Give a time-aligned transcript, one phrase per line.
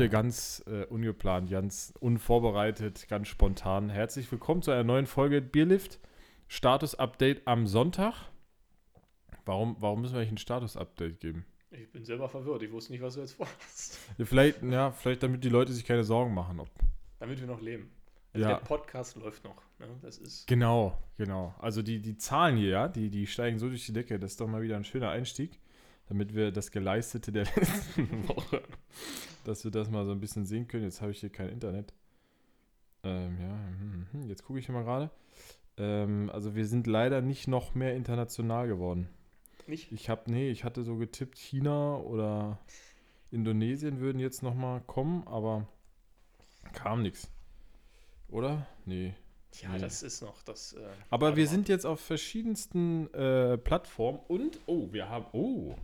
[0.00, 3.90] Heute ganz äh, ungeplant, ganz unvorbereitet, ganz spontan.
[3.90, 5.98] Herzlich willkommen zu einer neuen Folge Bierlift.
[6.48, 8.14] Status-Update am Sonntag.
[9.44, 11.44] Warum, warum müssen wir eigentlich ein Status-Update geben?
[11.70, 12.62] Ich bin selber verwirrt.
[12.62, 13.98] Ich wusste nicht, was du jetzt vorhast.
[14.16, 16.60] Ja, vielleicht, ja, vielleicht damit die Leute sich keine Sorgen machen.
[16.60, 16.70] Ob,
[17.18, 17.90] Damit wir noch leben.
[18.32, 18.54] Also Ja.
[18.54, 19.60] Der Podcast läuft noch.
[19.78, 19.86] Ne?
[20.00, 20.46] Das ist.
[20.46, 21.54] genau, genau.
[21.58, 24.18] Also die, die Zahlen hier, ja, die, die steigen so durch die Decke.
[24.18, 25.59] Das ist doch mal wieder ein schöner Einstieg,
[26.10, 28.62] damit wir das Geleistete der letzten Woche,
[29.44, 30.82] dass wir das mal so ein bisschen sehen können.
[30.82, 31.94] Jetzt habe ich hier kein Internet.
[33.04, 35.10] Ähm, ja, hm, hm, jetzt gucke ich hier mal gerade.
[35.78, 39.08] Ähm, also wir sind leider nicht noch mehr international geworden.
[39.68, 39.92] Nicht?
[39.92, 42.58] Ich habe, nee, ich hatte so getippt, China oder
[43.30, 45.68] Indonesien würden jetzt noch mal kommen, aber
[46.72, 47.30] kam nichts.
[48.28, 48.66] Oder?
[48.84, 49.14] Nee.
[49.62, 49.78] Ja, Nee.
[49.78, 50.72] das ist noch das.
[50.72, 55.76] Äh, Aber wir sind jetzt auf verschiedensten äh, Plattformen und, oh, wir haben, oh,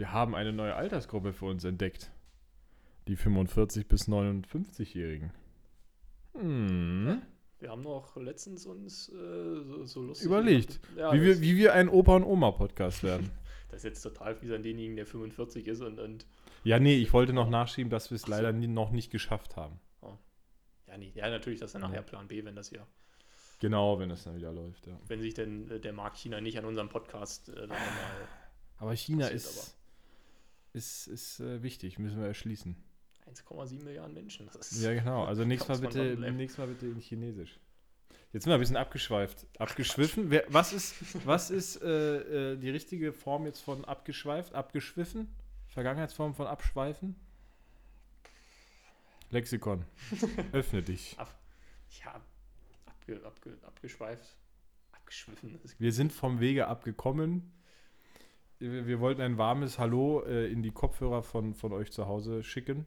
[0.00, 2.10] wir haben eine neue Altersgruppe für uns entdeckt.
[3.06, 5.30] Die 45 bis 59-Jährigen.
[6.32, 7.20] Hm.
[7.58, 10.26] Wir haben noch letztens uns äh, so, so lustig.
[10.26, 13.30] Überlegt, Ja, Wie, das, wir, wie wir ein Opa- und Oma-Podcast werden.
[13.68, 16.00] das ist jetzt total fies an denjenigen, der 45 ist und.
[16.00, 16.24] und
[16.64, 19.80] ja, nee, ich wollte noch nachschieben, dass wir es leider nie, noch nicht geschafft haben.
[20.86, 22.86] ja, nee, ja, natürlich, das ist dann nachher Plan B, wenn das hier.
[23.58, 24.98] Genau, wenn es dann wieder läuft, ja.
[25.08, 28.28] Wenn sich denn äh, der Markt China nicht an unserem Podcast äh, dann nochmal.
[28.78, 29.78] Aber China ist,
[30.72, 32.76] ist, ist äh, wichtig, müssen wir erschließen.
[33.28, 34.48] 1,7 Milliarden Menschen.
[34.52, 35.24] Das ist, Ja, genau.
[35.24, 37.58] Also nächstes Mal bitte, nächstes Mal bitte in Chinesisch.
[38.32, 39.46] Jetzt sind wir ein bisschen abgeschweift.
[39.58, 40.30] Abgeschwiffen.
[40.30, 40.94] Wer, was ist,
[41.26, 44.54] was ist äh, äh, die richtige Form jetzt von abgeschweift?
[44.54, 45.28] Abgeschwiffen?
[45.66, 47.16] Vergangenheitsform von abschweifen?
[49.30, 49.84] Lexikon.
[50.52, 51.16] Öffne dich.
[51.16, 52.20] Ja,
[52.86, 54.36] abge, abge, abgeschweift.
[54.92, 55.58] Abgeschwiffen.
[55.78, 57.52] Wir sind vom Wege abgekommen.
[58.60, 62.42] Wir, wir wollten ein warmes Hallo äh, in die Kopfhörer von, von euch zu Hause
[62.42, 62.86] schicken.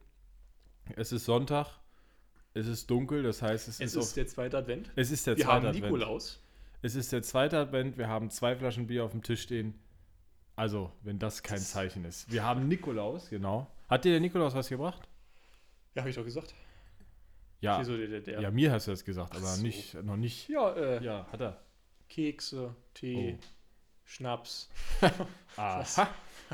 [0.96, 1.66] Es ist Sonntag.
[2.54, 4.90] Es ist dunkel, das heißt, es, Es ist, ist der zweite Advent.
[4.94, 5.84] es ist der Wir zweite haben Advent.
[5.86, 6.40] Nikolaus.
[6.82, 9.74] Es ist der zweite Advent, wir haben zwei Flaschen Bier auf dem Tisch stehen.
[10.54, 12.30] Also, wenn das kein Das- Zeichen ist.
[12.30, 13.66] Wir haben Nikolaus, genau.
[13.88, 15.08] Hat dir der Nikolaus was gebracht?
[15.96, 16.54] Ja, habe ich doch gesagt.
[17.60, 17.82] Ja.
[17.82, 18.40] So der, der.
[18.40, 19.62] Ja, mir hast du das gesagt, aber so.
[19.62, 20.48] nicht, noch nicht.
[20.48, 21.60] Ja, äh, Ja, hat er.
[22.08, 23.44] Kekse, Tee, Oh.
[24.04, 24.70] Schnaps.
[25.56, 26.08] Aha.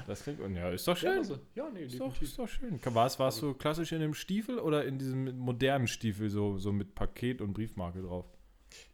[0.07, 1.19] Das klingt, und ja, ist doch Ja, schön.
[1.19, 2.79] also, ja, nee, Ist doch, ist doch schön.
[2.85, 6.95] Warst, warst du klassisch in dem Stiefel oder in diesem modernen Stiefel, so, so mit
[6.95, 8.27] Paket und Briefmarke drauf?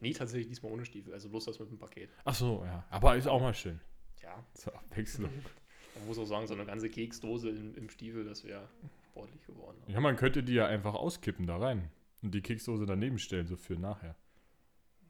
[0.00, 2.08] Nee, tatsächlich diesmal ohne Stiefel, also bloß das mit dem Paket.
[2.24, 2.84] Ach so, ja.
[2.90, 3.78] Aber ist auch mal schön.
[4.22, 5.30] Ja, Zur Abwechslung.
[5.96, 8.66] man muss auch sagen, so eine ganze Keksdose im, im Stiefel, das wäre
[9.10, 9.76] sportlich geworden.
[9.88, 11.90] Ja, man könnte die ja einfach auskippen da rein
[12.22, 14.16] und die Keksdose daneben stellen, so für nachher.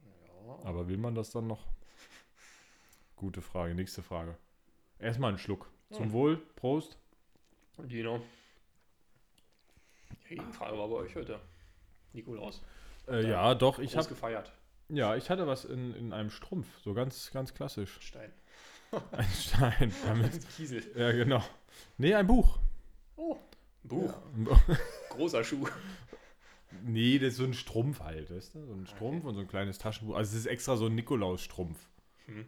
[0.04, 1.68] Ja, Aber will man das dann noch?
[3.16, 4.36] Gute Frage, nächste Frage.
[4.98, 5.70] Erstmal einen Schluck.
[5.90, 6.12] Zum Ja.
[6.12, 6.98] Wohl, Prost.
[7.78, 8.22] Dino.
[10.28, 11.40] Die Frage war bei euch heute.
[12.12, 12.62] Nikolaus.
[13.08, 14.52] Äh, ja, doch, ich habe gefeiert.
[14.88, 17.98] ja, ich hatte was in, in einem Strumpf, so ganz ganz klassisch.
[18.00, 18.32] Stein.
[19.12, 20.48] Ein Stein damit.
[20.56, 20.82] Kiesel.
[20.96, 21.42] Ja, genau.
[21.98, 22.58] Nee, ein Buch.
[23.16, 23.36] Oh,
[23.84, 24.14] ein Buch.
[24.46, 24.76] Ja.
[25.10, 25.66] Großer Schuh.
[26.82, 28.66] Nee, das ist so ein Strumpf halt, weißt du?
[28.66, 30.16] So ein Strumpf und so ein kleines Taschenbuch.
[30.16, 31.78] Also es ist extra so ein Nikolaus-Strumpf.
[32.26, 32.46] Hm.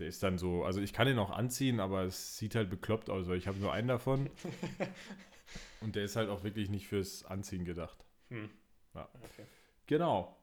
[0.00, 3.10] Der ist dann so, also ich kann den auch anziehen, aber es sieht halt bekloppt
[3.10, 4.30] aus, weil ich habe nur einen davon.
[5.82, 8.02] und der ist halt auch wirklich nicht fürs Anziehen gedacht.
[8.30, 8.50] Hm.
[8.94, 9.08] Ja.
[9.22, 9.44] Okay.
[9.86, 10.36] Genau.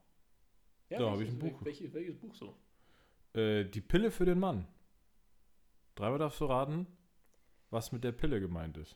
[0.90, 1.66] Ja, Da hab welches- ich ein Buch.
[1.66, 2.56] Welches, welches Buch so?
[3.34, 4.68] Äh, die Pille für den Mann.
[5.96, 6.86] Dreimal darfst du raten,
[7.72, 8.96] was mit der Pille gemeint ist.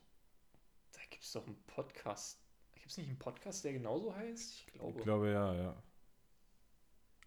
[0.94, 2.39] Da gibt es doch einen Podcast.
[2.75, 4.53] Gibt es nicht einen Podcast, der genauso heißt?
[4.59, 4.97] Ich glaube.
[5.00, 5.83] Ich glaube ja, ja.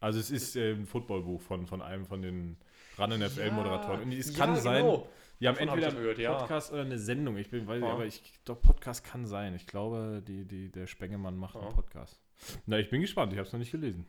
[0.00, 2.58] Also es ist äh, ein Footballbuch von, von einem von den
[2.99, 4.02] Run NFL-Moderatoren.
[4.02, 5.08] Und es kann sein, Genau.
[5.41, 6.38] die haben Davon hab entweder schon gehört, einen ja.
[6.38, 7.37] Podcast oder eine Sendung.
[7.37, 9.55] Ich bin, weiß nicht, aber ich doch Podcast kann sein.
[9.55, 12.20] Ich glaube, die, die, der Spengemann macht einen Podcast.
[12.67, 13.32] Na, ich bin gespannt.
[13.32, 14.06] Ich habe es noch nicht gelesen.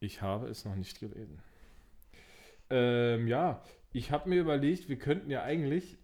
[0.00, 1.42] Ich habe es noch nicht gelesen.
[2.70, 5.96] Ähm, ja, ich habe mir überlegt, wir könnten ja eigentlich,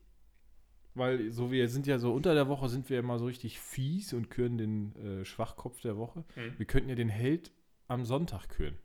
[0.95, 4.13] weil so wir sind ja so unter der Woche sind wir immer so richtig fies
[4.13, 6.25] und küren den äh, Schwachkopf der Woche.
[6.35, 6.55] Hm.
[6.57, 7.53] Wir könnten ja den Held
[7.89, 8.79] am Sonntag küren.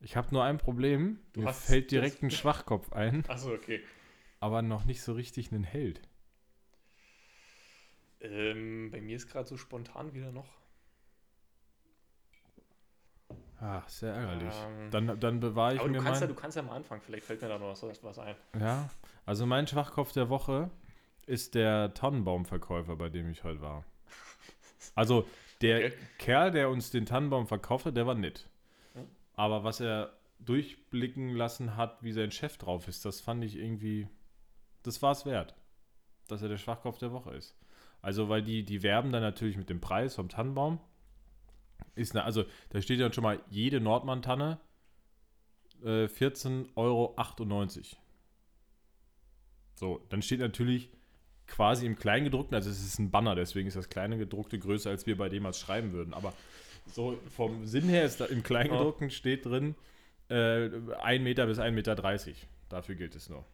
[0.00, 1.18] Ich habe nur ein Problem.
[1.32, 3.80] Du Mir fällt direkt ein Schwachkopf ein, Achso, okay.
[4.40, 6.00] aber noch nicht so richtig einen Held.
[8.20, 10.48] Ähm, bei mir ist gerade so spontan wieder noch.
[13.60, 14.54] Ah, sehr ärgerlich.
[14.66, 16.34] Ähm, Dann, dann bewahre ich aber du mir kannst, ja, mein.
[16.34, 18.36] du kannst ja mal anfangen, vielleicht fällt mir da noch was, was ein.
[18.58, 18.88] Ja,
[19.26, 20.70] also mein Schwachkopf der Woche
[21.26, 23.84] ist der Tannenbaumverkäufer, bei dem ich heute war.
[24.94, 25.26] Also
[25.60, 25.92] der Okay.
[26.18, 28.48] Kerl, der uns den Tannenbaum verkauft hat, der war nett.
[29.38, 29.44] Ja.
[29.44, 34.08] Aber was er durchblicken lassen hat, wie sein Chef drauf ist, das fand ich irgendwie,
[34.82, 35.54] das war es wert,
[36.28, 37.56] dass er der Schwachkopf der Woche ist.
[38.00, 40.78] Also, weil die, die werben dann natürlich mit dem Preis vom Tannenbaum.
[41.96, 44.60] Ist eine, also, da steht dann schon mal jede Nordmann-Tanne
[45.82, 47.16] äh, 14,98 Euro.
[49.74, 50.90] So, dann steht natürlich
[51.48, 55.06] quasi im Kleingedruckten, also es ist ein Banner, deswegen ist das kleine gedruckte größer, als
[55.06, 56.14] wir bei dem als schreiben würden.
[56.14, 56.34] Aber
[56.92, 59.74] so vom Sinn her ist da im Kleingedruckten steht drin
[60.28, 60.70] äh,
[61.00, 61.94] 1 Meter bis 1,30 Meter.
[62.68, 63.44] Dafür gilt es nur.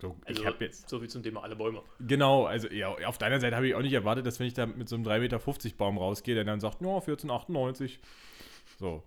[0.00, 0.88] So, Also, ich habe jetzt.
[0.88, 1.82] so viel zum Thema alle Bäume.
[1.98, 4.66] Genau, also ja, auf deiner Seite habe ich auch nicht erwartet, dass wenn ich da
[4.66, 7.98] mit so einem 3,50 Meter Baum rausgehe, der dann sagt, no, 14,98.
[8.78, 9.02] So.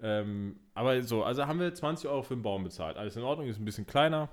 [0.00, 2.96] Ähm, aber so, also haben wir 20 Euro für den Baum bezahlt.
[2.96, 4.30] Alles in Ordnung, ist ein bisschen kleiner.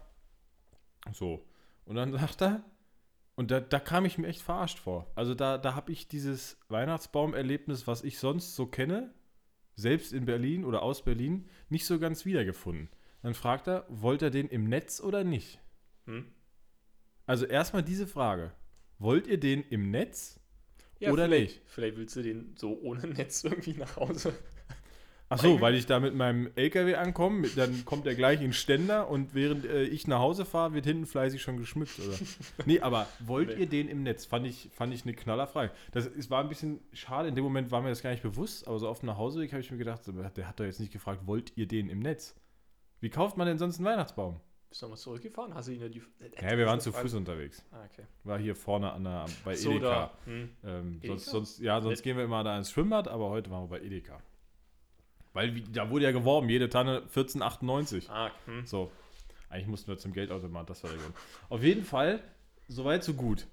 [1.11, 1.45] So.
[1.85, 2.63] Und dann sagt er,
[3.35, 5.11] und da, da kam ich mir echt verarscht vor.
[5.15, 9.13] Also da, da habe ich dieses Weihnachtsbaumerlebnis, was ich sonst so kenne,
[9.75, 12.89] selbst in Berlin oder aus Berlin, nicht so ganz wiedergefunden.
[13.21, 15.59] Dann fragt er, wollt er den im Netz oder nicht?
[16.05, 16.25] Hm?
[17.25, 18.51] Also erstmal diese Frage.
[18.99, 20.39] Wollt ihr den im Netz
[20.99, 21.61] Ja, oder vielleicht, nicht?
[21.65, 24.33] Vielleicht willst du den so ohne Netz irgendwie nach Hause.
[25.33, 29.09] Ach so, weil ich da mit meinem LKW ankomme, dann kommt er gleich in Ständer
[29.09, 32.17] und während äh, ich nach Hause fahre, wird hinten fleißig schon geschmückt, oder?
[32.65, 33.61] nee, aber wollt Nee.
[33.61, 34.25] ihr den im Netz?
[34.25, 35.71] Fand ich, fand ich eine Knallerfrage.
[35.91, 38.67] Das es war ein bisschen schade, in dem Moment war mir das gar nicht bewusst,
[38.67, 40.91] aber so auf dem Nachhauseweg habe ich mir gedacht, so, der hat doch jetzt nicht
[40.91, 42.35] gefragt, wollt ihr den im Netz?
[42.99, 44.39] Wie kauft man denn sonst einen Weihnachtsbaum?
[44.69, 45.53] Bist du nochmal zurückgefahren?
[45.53, 46.01] Hast du ihn ja die.
[46.41, 47.61] Ja, wir waren zu Fuß unterwegs.
[47.71, 48.03] Ah, okay.
[48.23, 49.87] War hier vorne an der, bei So, Edeka.
[49.89, 50.11] da.
[50.25, 50.49] Hm.
[50.63, 51.07] Ähm, Edeka?
[51.07, 52.03] sonst, sonst, ja, sonst Nett.
[52.03, 54.21] gehen wir immer da ins Schwimmbad, aber heute waren wir bei Edeka.
[55.33, 58.09] Weil wie, da wurde ja geworben, jede Tanne 14,98.
[58.09, 58.65] Ah, hm.
[58.65, 58.91] So,
[59.49, 61.15] eigentlich mussten wir zum Geldautomat, das war der Grund.
[61.49, 62.21] Auf jeden Fall,
[62.67, 63.47] soweit so gut.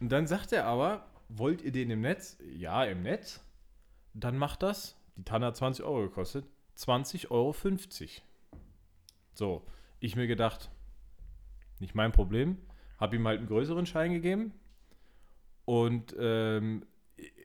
[0.00, 2.38] Und dann sagt er aber, wollt ihr den im Netz?
[2.56, 3.40] Ja, im Netz.
[4.14, 7.54] Dann macht das, die Tanne hat 20 Euro gekostet, 20,50 Euro.
[9.34, 9.66] So,
[10.00, 10.70] ich mir gedacht,
[11.78, 12.58] nicht mein Problem,
[12.98, 14.52] habe ihm halt einen größeren Schein gegeben
[15.64, 16.84] und ähm,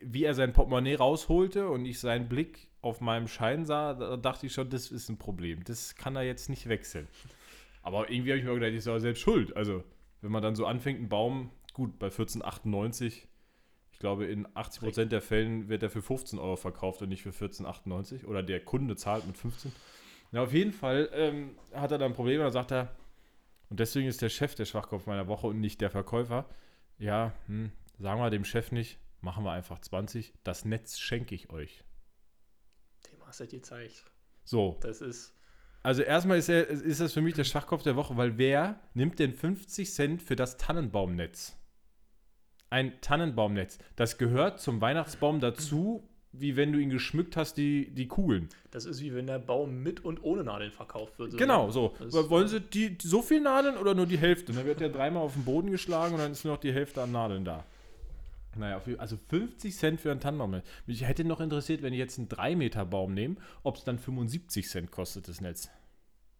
[0.02, 4.46] wie er sein Portemonnaie rausholte und ich seinen Blick auf meinem Schein sah, da dachte
[4.46, 5.64] ich schon, das ist ein Problem.
[5.64, 7.08] Das kann er jetzt nicht wechseln.
[7.82, 9.56] Aber irgendwie habe ich mir gedacht, ich sei selbst schuld.
[9.56, 9.82] Also,
[10.20, 13.26] wenn man dann so anfängt, einen Baum, gut, bei 14,98,
[13.92, 17.30] ich glaube, in 80% der Fällen wird er für 15 Euro verkauft und nicht für
[17.30, 18.26] 14,98.
[18.26, 19.72] Oder der Kunde zahlt mit 15.
[20.30, 22.44] Na, auf jeden Fall ähm, hat er dann Probleme.
[22.44, 22.94] Dann sagt er,
[23.70, 26.46] und deswegen ist der Chef der Schwachkopf meiner Woche und nicht der Verkäufer.
[26.98, 30.32] Ja, hm, sagen wir dem Chef nicht, machen wir einfach 20.
[30.44, 31.82] Das Netz schenke ich euch.
[33.10, 34.04] Dem hast du dir gezeigt.
[34.44, 35.34] So, Das ist.
[35.82, 39.18] also erstmal ist, er, ist das für mich der Schwachkopf der Woche, weil wer nimmt
[39.18, 41.54] denn 50 Cent für das Tannenbaumnetz?
[42.70, 43.78] Ein Tannenbaumnetz.
[43.96, 48.50] Das gehört zum Weihnachtsbaum dazu, wie wenn du ihn geschmückt hast, die, die Kugeln.
[48.70, 51.36] Das ist wie wenn der Baum mit und ohne Nadeln verkauft wird.
[51.38, 51.94] Genau, so.
[51.98, 54.52] Wollen sie die, so viel Nadeln oder nur die Hälfte?
[54.52, 56.72] Und dann wird der dreimal auf den Boden geschlagen und dann ist nur noch die
[56.72, 57.64] Hälfte an Nadeln da.
[58.56, 60.62] Naja, also 50 Cent für einen Tannenbaum.
[60.86, 63.98] Mich hätte noch interessiert, wenn ich jetzt einen 3 Meter Baum nehme, ob es dann
[63.98, 65.70] 75 Cent kostet, das Netz.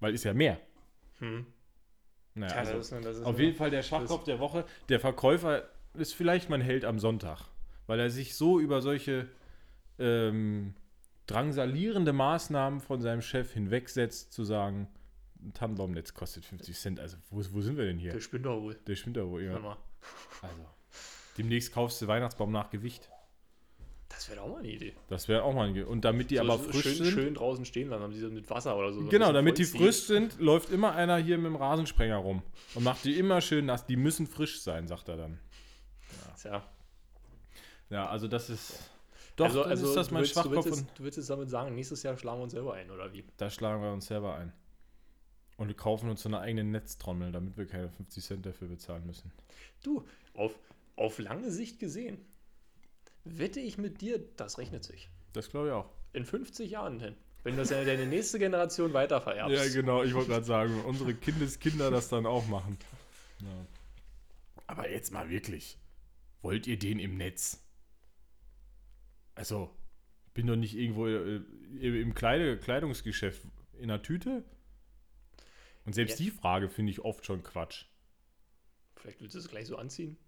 [0.01, 0.61] Weil ist ja mehr.
[1.19, 1.47] Hm.
[2.35, 4.65] Naja, Tja, also, das ist, das ist auf jeden Fall der Schwachkopf der Woche.
[4.89, 7.47] Der Verkäufer ist vielleicht mein Held am Sonntag,
[7.87, 9.29] weil er sich so über solche
[9.99, 10.75] ähm,
[11.27, 14.89] drangsalierende Maßnahmen von seinem Chef hinwegsetzt, zu sagen,
[15.41, 17.01] ein Tannenbaumnetz kostet 50 Cent.
[17.01, 18.13] Also, wo, wo sind wir denn hier?
[18.13, 18.75] Der spinnt doch wohl.
[18.75, 18.97] Der
[19.29, 19.79] wohl, Hör ja.
[20.43, 20.65] Also,
[21.39, 23.09] demnächst kaufst du Weihnachtsbaum nach Gewicht.
[24.09, 24.95] Das wäre doch mal eine Idee.
[25.09, 27.07] Das wäre auch mal ein Ge Und damit die So- aber frisch schön, sind.
[27.13, 29.05] schön draußen stehen lassen, haben sie so mit Wasser oder so.
[29.07, 32.43] Genau, damit die frisch sind, läuft immer einer hier mit dem Rasensprenger rum
[32.75, 33.87] und macht die immer schön nass.
[33.87, 35.39] Die müssen frisch sein, sagt er dann.
[36.41, 36.65] Tja.
[37.91, 38.91] Ja, also das ist.
[39.37, 41.49] Doch, also, also ist das mein willst, du, Schwachkopf willst jetzt, du willst jetzt damit
[41.49, 43.25] sagen, nächstes Jahr schlagen wir uns selber ein, oder wie?
[43.37, 44.53] da schlagen wir uns selber ein.
[45.59, 49.07] Und wir kaufen uns so eine eigene Netztrommel, damit wir keine 50 Cent dafür bezahlen
[49.07, 49.33] müssen.
[49.83, 50.05] Du,
[50.35, 50.57] auf,
[50.99, 52.19] auf lange Sicht gesehen,
[53.25, 55.09] wette ich mit dir, das rechnet sich.
[55.33, 55.91] Das glaube ich auch.
[56.13, 57.15] In 50 Jahren hin.
[57.45, 59.57] Wenn du das ja deine nächste Generation weiter vererbst.
[59.57, 62.77] Ja, genau, ich wollte gerade sagen, unsere Kindeskinder das dann auch machen.
[63.41, 63.67] Ja.
[64.67, 65.79] Aber jetzt mal wirklich.
[66.43, 67.63] Wollt ihr den im Netz?
[69.35, 69.71] Also,
[70.35, 71.41] bin doch nicht irgendwo äh,
[71.81, 73.43] im Kleide Kleidungsgeschäft
[73.79, 74.45] in der Tüte?
[75.85, 76.25] Und selbst Ja.
[76.27, 77.85] die Frage finde ich oft schon Quatsch.
[78.97, 80.19] Vielleicht willst du es gleich so anziehen.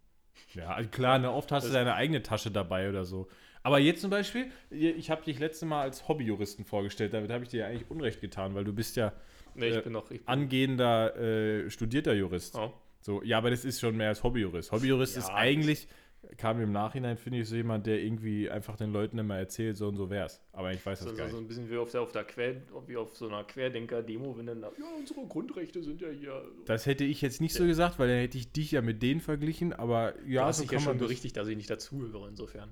[0.54, 3.28] Ja, also klar, ne, oft hast du Das- deine eigene Tasche dabei oder so.
[3.62, 7.50] Aber jetzt zum Beispiel, ich habe dich letzte Mal als Hobbyjuristen vorgestellt, damit habe ich
[7.50, 9.12] dir ja eigentlich Unrecht getan, weil du bist ja
[9.54, 10.11] Nee, ich Äh, bin noch.
[10.12, 12.54] Ich bin, angehender äh, studierter Jurist.
[12.56, 12.73] oh.
[13.00, 14.70] So, ja, aber das ist schon mehr als Hobbyjurist.
[14.73, 15.88] Hobbyjurist Ja, ist eigentlich
[16.36, 19.88] kam im Nachhinein, finde ich, so jemand, der irgendwie einfach den Leuten immer erzählt, so
[19.88, 20.40] und so wär's.
[20.52, 21.44] Aber ich weiß das So, gar so nicht.
[21.44, 24.60] ein bisschen wie auf, der, auf, der Quer, wie auf so einer Querdenker-Demo, wenn dann,
[24.62, 26.42] da, ja, unsere Grundrechte sind ja hier.
[26.66, 29.20] Das hätte ich jetzt nicht so gesagt, weil dann hätte ich dich ja mit denen
[29.20, 32.28] verglichen, aber ja, hast so kann ja man schon das- berichtigt, dass ich nicht dazugehöre,
[32.28, 32.70] insofern.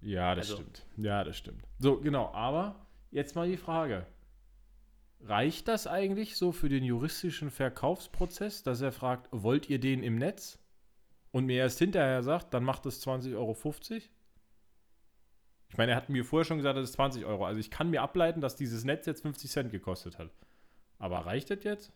[0.00, 0.86] Ja, das Also- stimmt.
[0.96, 1.62] Ja, das stimmt.
[1.78, 2.30] So, genau.
[2.32, 4.06] Aber jetzt mal die Frage.
[5.24, 10.16] Reicht das eigentlich so für den juristischen Verkaufsprozess, dass er fragt, wollt ihr den im
[10.16, 10.58] Netz?
[11.36, 13.54] Und mir erst hinterher sagt, dann macht es 20,50 Euro?
[15.68, 17.44] Ich meine, er hat mir vorher schon gesagt, das ist 20 Euro.
[17.44, 20.30] Also ich kann mir ableiten, dass dieses Netz jetzt 50 Cent gekostet hat.
[20.98, 21.92] Aber reicht das jetzt?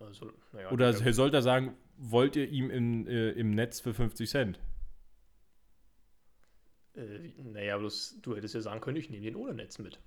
[0.00, 3.92] Also, naja, Oder der- sollte er sagen, wollt ihr ihm in, äh, im Netz für
[3.92, 4.58] 50 Cent?
[6.94, 10.00] äh, naja, bloß du hättest ja sagen können, ich nehme den ohne Netz mit.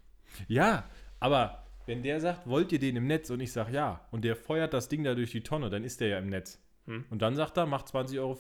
[0.48, 4.24] Ja, aber wenn der sagt, wollt ihr den im Netz und ich sage ja und
[4.24, 6.60] der feuert das Ding da durch die Tonne, dann ist der ja im Netz.
[6.88, 7.06] Hm.
[7.10, 8.38] Und dann sagt er, macht 20,50 Euro.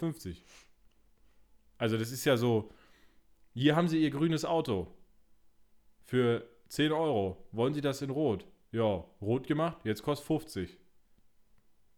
[1.77, 2.71] Also das ist ja so,
[3.53, 4.87] hier haben Sie Ihr grünes Auto
[6.05, 7.47] für 10 Euro.
[7.51, 8.47] Wollen Sie das in Rot?
[8.71, 10.77] Ja, rot gemacht, jetzt kostet 50.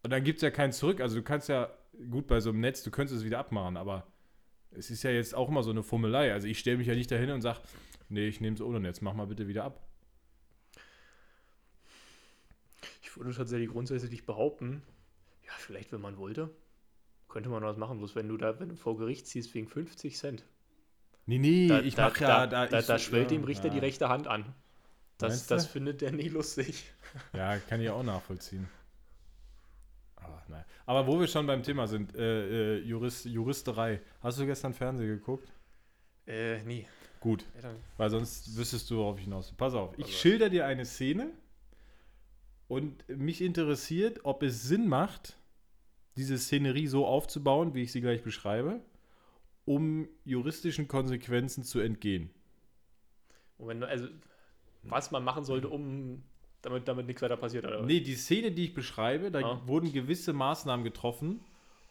[0.04, 1.02] Und dann gibt es ja keinen zurück.
[1.02, 1.72] Also du kannst ja,
[2.10, 4.08] gut bei so einem Netz, du könntest es wieder abmachen, aber
[4.72, 6.32] es ist ja jetzt auch immer so eine Fummelei.
[6.34, 7.60] Also ich stelle mich ja nicht dahin und sage,
[8.08, 9.86] nee, ich nehme es ohne Netz, mach mal bitte wieder ab.
[13.02, 14.84] Ich würde tatsächlich grundsätzlich behaupten,
[15.50, 16.50] ja, vielleicht, wenn man wollte,
[17.28, 17.98] könnte man was machen.
[17.98, 20.44] Bloß wenn du da, wenn du vor Gericht ziehst wegen 50 Cent,
[21.26, 23.74] Nee, nee, da, ich da, mache ja da, da, da schwellt ja, dem Richter ja.
[23.74, 24.46] die rechte Hand an.
[25.20, 25.74] Das, Meinst das du?
[25.74, 26.86] findet der nie lustig.
[27.34, 28.68] Ja, kann ich auch nachvollziehen.
[30.16, 30.66] Aber, nein.
[30.88, 34.02] Aber wo wir schon beim Thema sind, äh, äh, Jurist, Juristerei.
[34.22, 35.52] Hast du gestern Fernsehen geguckt?
[36.26, 36.88] Äh, nee.
[37.20, 39.58] Gut, Ja, weil sonst wüsstest du, worauf ich hinaus will.
[39.58, 41.30] Pass auf, ich Also- schilder dir eine Szene
[42.68, 45.38] und mich interessiert, ob es Sinn macht,
[46.20, 48.82] diese Szenerie so aufzubauen, wie ich sie gleich beschreibe,
[49.66, 52.30] um juristischen Konsequenzen zu entgehen.
[53.58, 54.08] Du- also,
[54.84, 56.24] was man machen sollte, um
[56.62, 57.82] damit, damit nichts weiter passiert, oder?
[57.84, 59.62] Nee, die Szene, die ich beschreibe, da Ah.
[59.66, 61.40] wurden gewisse Maßnahmen getroffen,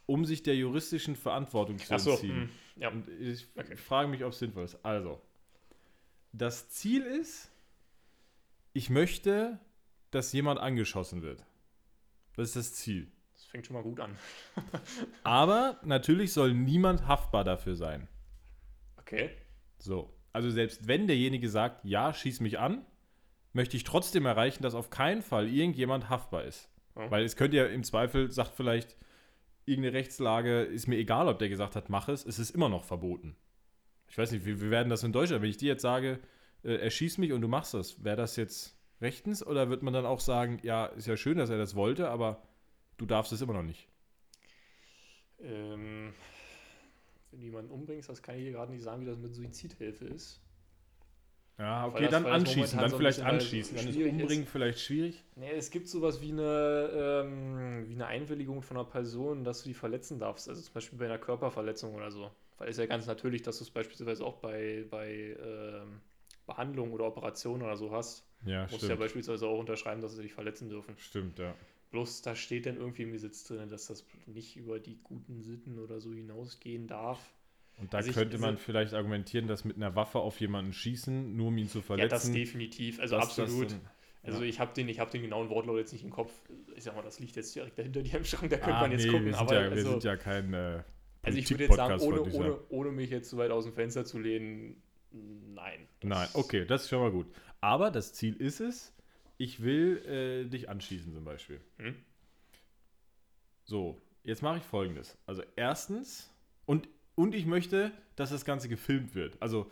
[0.06, 2.50] um sich der juristischen Verantwortung zu so, entziehen.
[2.76, 2.88] hm, ja.
[2.90, 3.76] Und ich Okay.
[3.76, 4.78] frage mich, ob es sinnvoll ist.
[4.84, 5.20] Also,
[6.32, 7.50] das Ziel ist,
[8.74, 9.58] ich möchte,
[10.10, 11.44] dass jemand angeschossen wird.
[12.36, 13.10] Das ist das Ziel.
[13.48, 14.16] Fängt schon mal gut an.
[15.22, 18.08] Aber natürlich soll niemand haftbar dafür sein.
[18.98, 19.30] Okay.
[19.78, 20.14] So.
[20.32, 22.84] Also selbst wenn derjenige sagt, ja, schieß mich an,
[23.54, 26.68] möchte ich trotzdem erreichen, dass auf keinen Fall irgendjemand haftbar ist.
[26.94, 27.10] Ja.
[27.10, 28.96] Weil es könnte ja im Zweifel, sagt vielleicht
[29.64, 32.84] irgendeine Rechtslage, ist mir egal, ob der gesagt hat, mach es, es ist immer noch
[32.84, 33.34] verboten.
[34.08, 35.42] Ich weiß nicht, wie, wie werden das in Deutschland?
[35.42, 36.20] Wenn ich dir jetzt sage,
[36.62, 40.06] äh, erschieß mich und du machst das, wäre das jetzt rechtens oder wird man dann
[40.06, 42.42] auch sagen, ja, ist ja schön, dass er das wollte, aber
[42.98, 43.88] du darfst es immer noch nicht?
[45.40, 46.12] Ähm,
[47.30, 50.04] wenn du jemanden umbringst, das kann ich hier gerade nicht sagen, wie das mit Suizidhilfe
[50.06, 50.40] ist.
[51.58, 53.76] Ja, okay, dann anschießen, dann so vielleicht anschießen.
[53.76, 54.20] Dann ist schwierig ist.
[54.22, 55.24] umbringen vielleicht schwierig.
[55.34, 59.68] Nee, es gibt sowas wie eine, ähm, wie eine Einwilligung von einer Person, dass du
[59.68, 60.48] die verletzen darfst.
[60.48, 62.30] Also zum Beispiel bei einer Körperverletzung oder so.
[62.58, 66.00] Weil es ist ja ganz natürlich, dass du es beispielsweise auch bei, bei ähm,
[66.46, 68.24] Behandlung oder Operation oder so hast.
[68.44, 70.96] Ja, Du musst ja beispielsweise auch unterschreiben, dass sie dich verletzen dürfen.
[70.96, 71.54] Stimmt, ja.
[71.90, 75.78] Bloß da steht dann irgendwie im Gesetz drin, dass das nicht über die guten Sitten
[75.78, 77.18] oder so hinausgehen darf.
[77.78, 80.72] Und da Also ich- könnte man also- vielleicht argumentieren, dass mit einer Waffe auf jemanden
[80.72, 82.10] schießen, nur um ihn zu verletzen.
[82.10, 83.00] Ja, das definitiv.
[83.00, 83.70] Also absolut.
[83.70, 83.80] dann-
[84.24, 84.48] also ja.
[84.48, 86.32] ich habe den, ich hab den genauen Wortlaut jetzt nicht im Kopf.
[86.76, 88.92] Ich sag mal, das liegt jetzt direkt dahinter dir im Schrank, da könnte Ah, man
[88.92, 89.26] jetzt nee, gucken.
[89.26, 90.82] wir aber ja, wir also, sind ja kein äh,
[91.22, 93.72] also ich würde jetzt sagen, ohne, ich ohne, ohne mich jetzt zu weit aus dem
[93.72, 95.86] Fenster zu lehnen, nein.
[96.02, 97.26] Nein, okay, das ist schon mal gut.
[97.60, 98.92] Aber das Ziel ist es,
[99.38, 101.60] ich will äh, dich anschießen zum Beispiel.
[101.78, 101.94] Hm?
[103.64, 105.16] So, jetzt mache ich folgendes.
[105.26, 106.30] Also erstens,
[106.66, 109.40] und, und ich möchte, dass das Ganze gefilmt wird.
[109.40, 109.70] Also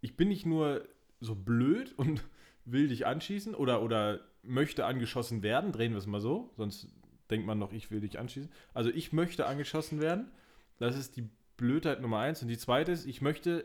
[0.00, 0.86] ich bin nicht nur
[1.20, 2.22] so blöd und
[2.64, 6.88] will dich anschießen oder, oder möchte angeschossen werden, drehen wir es mal so, sonst
[7.30, 8.50] denkt man noch, ich will dich anschießen.
[8.74, 10.30] Also ich möchte angeschossen werden.
[10.78, 12.42] Das ist die Blödheit Nummer eins.
[12.42, 13.64] Und die zweite ist, ich möchte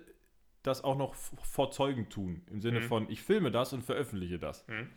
[0.63, 2.41] das auch noch vor Zeugen tun.
[2.49, 2.83] Im Sinne Mhm.
[2.83, 4.65] von, ich filme das und veröffentliche das.
[4.67, 4.89] Hm?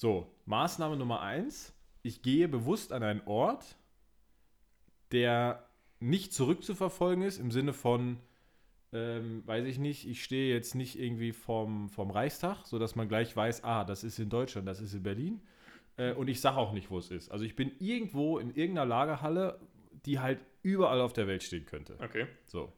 [0.00, 1.74] So, Maßnahme Nummer eins.
[2.00, 3.76] Ich gehe bewusst an einen Ort,
[5.12, 8.18] der nicht zurückzuverfolgen ist, im Sinne von,
[8.94, 13.36] ähm, weiß ich nicht, ich stehe jetzt nicht irgendwie vorm, vorm Reichstag, sodass man gleich
[13.36, 15.42] weiß, ah, das ist in Deutschland, das ist in Berlin.
[15.98, 17.30] Äh, und ich sage auch nicht, wo es ist.
[17.30, 19.60] Also ich bin irgendwo in irgendeiner Lagerhalle,
[20.06, 21.98] die halt überall auf der Welt stehen könnte.
[22.02, 22.26] Okay.
[22.46, 22.72] So.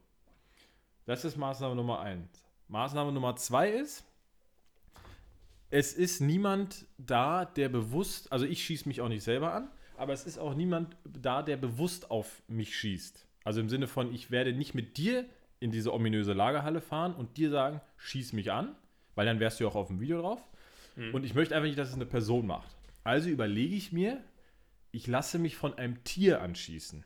[1.05, 2.45] Das ist Maßnahme Nummer eins.
[2.67, 4.03] Maßnahme Nummer zwei ist,
[5.73, 10.13] es ist niemand da, der bewusst, also ich schieße mich auch nicht selber an, aber
[10.13, 13.25] es ist auch niemand da, der bewusst auf mich schießt.
[13.43, 15.25] Also im Sinne von, ich werde nicht mit dir
[15.59, 18.75] in diese ominöse Lagerhalle fahren und dir sagen, schieß mich an,
[19.15, 20.47] weil dann wärst du ja auch auf dem Video drauf.
[20.93, 21.11] Hm.
[21.11, 22.77] Und ich möchte einfach nicht, dass es eine Person macht.
[23.03, 24.23] Also überlege ich mir,
[24.91, 27.03] ich lasse mich von einem Tier anschießen.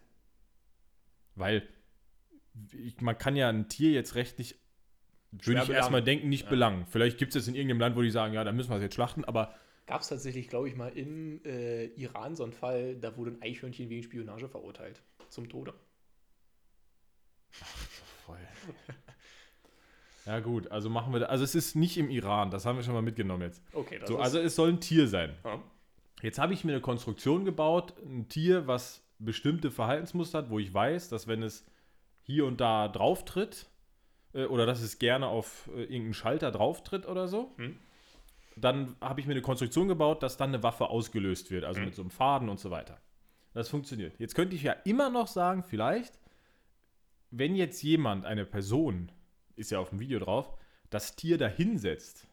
[1.35, 1.65] Weil
[2.73, 4.59] ich, man kann ja ein Tier jetzt rechtlich,
[5.45, 6.49] würde ich erstmal denken, nicht Ja.
[6.49, 6.85] belangen.
[6.89, 8.81] Vielleicht gibt es jetzt in irgendeinem Land, wo die sagen, ja, dann müssen wir es
[8.83, 9.53] jetzt schlachten, aber
[9.85, 13.41] Gab es tatsächlich, glaube ich, mal im äh, Iran so einen Fall, da wurde ein
[13.41, 15.01] Eichhörnchen wegen Spionage verurteilt.
[15.29, 15.73] Zum Tode.
[18.25, 18.37] Voll.
[20.25, 21.25] Ja, gut, also machen wir da.
[21.27, 23.63] Also, es ist nicht im Iran, das haben wir schon mal mitgenommen jetzt.
[23.71, 25.33] Okay, das So, ist, also, es soll ein Tier sein.
[25.45, 25.61] ja.
[26.21, 30.73] Jetzt habe ich mir eine Konstruktion gebaut, ein Tier, was bestimmte Verhaltensmuster hat, wo ich
[30.73, 31.63] weiß, dass wenn es
[32.23, 33.67] hier und da drauf tritt,
[34.33, 37.77] äh, oder dass es gerne auf äh, irgendeinen Schalter drauf tritt oder so, Hm.
[38.55, 41.85] dann habe ich mir eine Konstruktion gebaut, dass dann eine Waffe ausgelöst wird, also Hm.
[41.85, 42.99] mit so einem Faden und so weiter.
[43.53, 44.19] Das funktioniert.
[44.19, 46.19] Jetzt könnte ich ja immer noch sagen, vielleicht,
[47.31, 49.11] wenn jetzt jemand, eine Person,
[49.55, 50.53] ist ja auf dem Video drauf,
[50.89, 52.27] das Tier da hinsetzt,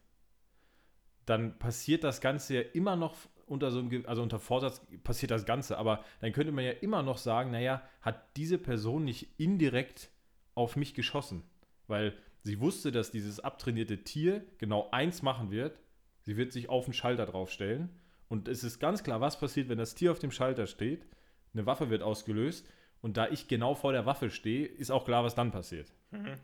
[1.26, 5.44] dann passiert das Ganze ja immer noch unter so einem, also unter Vorsatz passiert das
[5.46, 10.10] Ganze, aber dann könnte man ja immer noch sagen, naja, hat diese Person nicht indirekt
[10.54, 11.42] auf mich geschossen,
[11.86, 15.80] weil sie wusste, dass dieses abtrainierte Tier genau eins machen wird,
[16.22, 17.90] sie wird sich auf den Schalter draufstellen
[18.28, 21.06] und es ist ganz klar, was passiert, wenn das Tier auf dem Schalter steht,
[21.52, 22.68] eine Waffe wird ausgelöst
[23.00, 25.92] und da ich genau vor der Waffe stehe, ist auch klar, was dann passiert.
[26.10, 26.34] Mhm.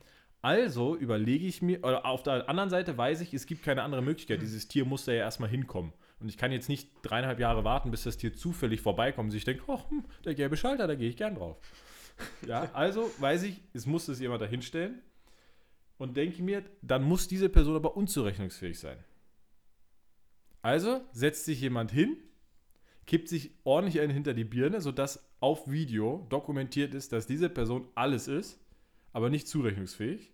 [0.43, 4.03] Also überlege ich mir, oder auf der anderen Seite weiß ich, es gibt keine andere
[4.03, 4.41] Möglichkeit.
[4.41, 5.93] Dieses Tier muss da ja erstmal hinkommen.
[6.19, 9.45] Und ich kann jetzt nicht dreieinhalb Jahre warten, bis das Tier zufällig vorbeikommt und sich
[9.45, 11.59] denkt, oh, hm, der gelbe Schalter, da gehe ich gern drauf.
[12.47, 15.01] Ja, also weiß ich, es muss es jemand da hinstellen
[16.01, 18.97] und denke mir, dann muss diese Person aber unzurechnungsfähig sein.
[20.63, 22.17] Also setzt sich jemand hin,
[23.07, 27.87] kippt sich ordentlich einen hinter die Birne, sodass auf Video dokumentiert ist, dass diese Person
[27.95, 28.59] alles ist,
[29.13, 30.33] aber nicht zurechnungsfähig.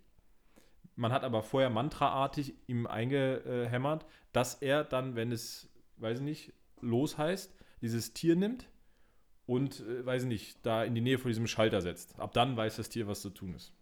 [0.94, 6.52] Man hat aber vorher mantraartig ihm eingehämmert, dass er dann, wenn es, weiß ich nicht,
[6.81, 7.52] los heißt,
[7.83, 8.68] dieses Tier nimmt
[9.46, 12.20] und, äh, weiß ich nicht, da in die Nähe von diesem Schalter setzt.
[12.20, 13.72] Ab dann weiß das Tier, was zu tun ist.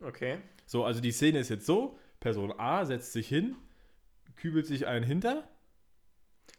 [0.00, 0.38] Okay.
[0.66, 3.56] So, also die Szene ist jetzt so: Person A setzt sich hin,
[4.36, 5.44] kübelt sich einen hinter.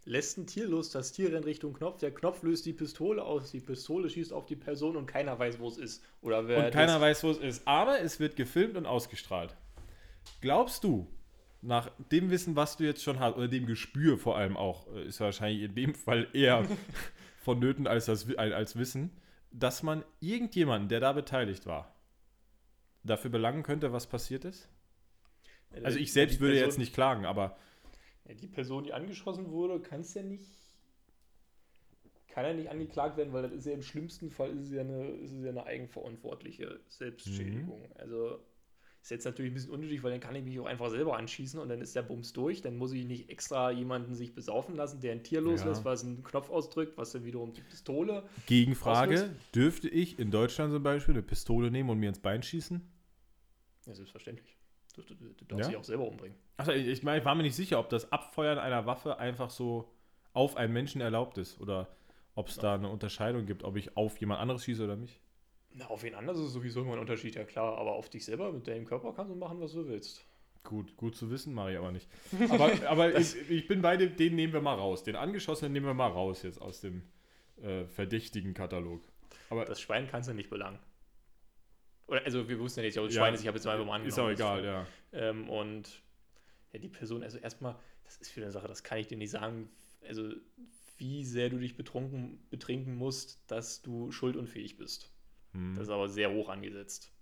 [0.04, 3.52] Lässt ein Tier los, das Tier rennt Richtung Knopf, der Knopf löst die Pistole aus,
[3.52, 6.04] die Pistole schießt auf die Person und keiner weiß, wo es ist.
[6.22, 7.68] Oder wer Und keiner weiß, wo es ist.
[7.68, 9.56] Aber es wird gefilmt und ausgestrahlt.
[10.40, 11.08] Glaubst du,
[11.62, 15.06] nach dem Wissen, was du jetzt schon hast, oder dem Gespür vor allem auch, äh,
[15.06, 16.66] ist wahrscheinlich in dem Fall eher
[17.44, 19.12] vonnöten als, das, als Wissen,
[19.52, 21.94] dass man irgendjemanden, der da beteiligt war,
[23.04, 24.70] dafür belangen könnte, was passiert ist?
[25.84, 27.58] Also ich selbst würde Person, jetzt nicht klagen, aber
[28.28, 30.46] Ja, die Person, die angeschossen wurde, kann es ja nicht.
[32.28, 34.82] Kann ja nicht angeklagt werden, weil das ist ja im schlimmsten Fall ist es ja
[34.82, 37.80] eine, ist es ja eine eigenverantwortliche Selbstschädigung.
[37.82, 37.94] Mhm.
[37.96, 38.40] Also
[39.02, 41.60] ist jetzt natürlich ein bisschen unnötig, weil dann kann ich mich auch einfach selber anschießen
[41.60, 42.62] und dann ist der Bums durch.
[42.62, 45.86] Dann muss ich nicht extra jemanden sich besaufen lassen, der ein Tier loslässt, Ja.
[45.86, 48.24] was einen Knopf ausdrückt, was dann wiederum die Pistole.
[48.46, 49.56] Gegenfrage, Auslöst?
[49.56, 52.82] dürfte ich in Deutschland zum Beispiel eine Pistole nehmen und mir ins Bein schießen?
[53.86, 54.58] Ja, selbstverständlich.
[54.96, 55.68] Du, du, du darfst Ja?
[55.70, 56.38] dich auch selber umbringen.
[56.58, 59.90] Achso, ich, meine, ich war mir nicht sicher, ob das Abfeuern einer Waffe einfach so
[60.34, 61.96] auf einen Menschen erlaubt ist oder
[62.36, 65.20] ob es da eine Unterscheidung gibt, ob ich auf jemand anderes schieße oder mich.
[65.74, 68.52] Na, auf wen anders ist sowieso immer ein Unterschied, ja klar, aber auf dich selber
[68.52, 70.26] mit deinem Körper kannst du machen, was du willst.
[70.64, 72.08] Gut, gut zu wissen, mache ich aber nicht.
[72.50, 75.04] Aber, aber ich, ich bin bei dem, den nehmen wir mal raus.
[75.04, 77.04] Den angeschossenen nehmen wir mal raus jetzt aus dem
[77.62, 79.02] äh, verdächtigen Katalog.
[79.50, 80.80] Aber Das Schwein kannst du nicht belangen.
[82.12, 83.78] Oder, also wir wussten ja nicht, aber das Ja, Schwein ist, ich habe jetzt mal
[83.86, 84.88] mal ist auch angenommen, egal, ja.
[85.14, 86.04] Ähm, und
[86.74, 89.32] ja, die Person, also erstmal, das ist für eine Sache, das kann ich dir nicht
[89.32, 89.70] sagen,
[90.06, 90.30] also
[90.98, 95.12] wie sehr du dich betrunken, betrinken musst, dass du schuldunfähig bist.
[95.54, 95.74] Hm.
[95.76, 97.14] Das ist aber sehr hoch angesetzt.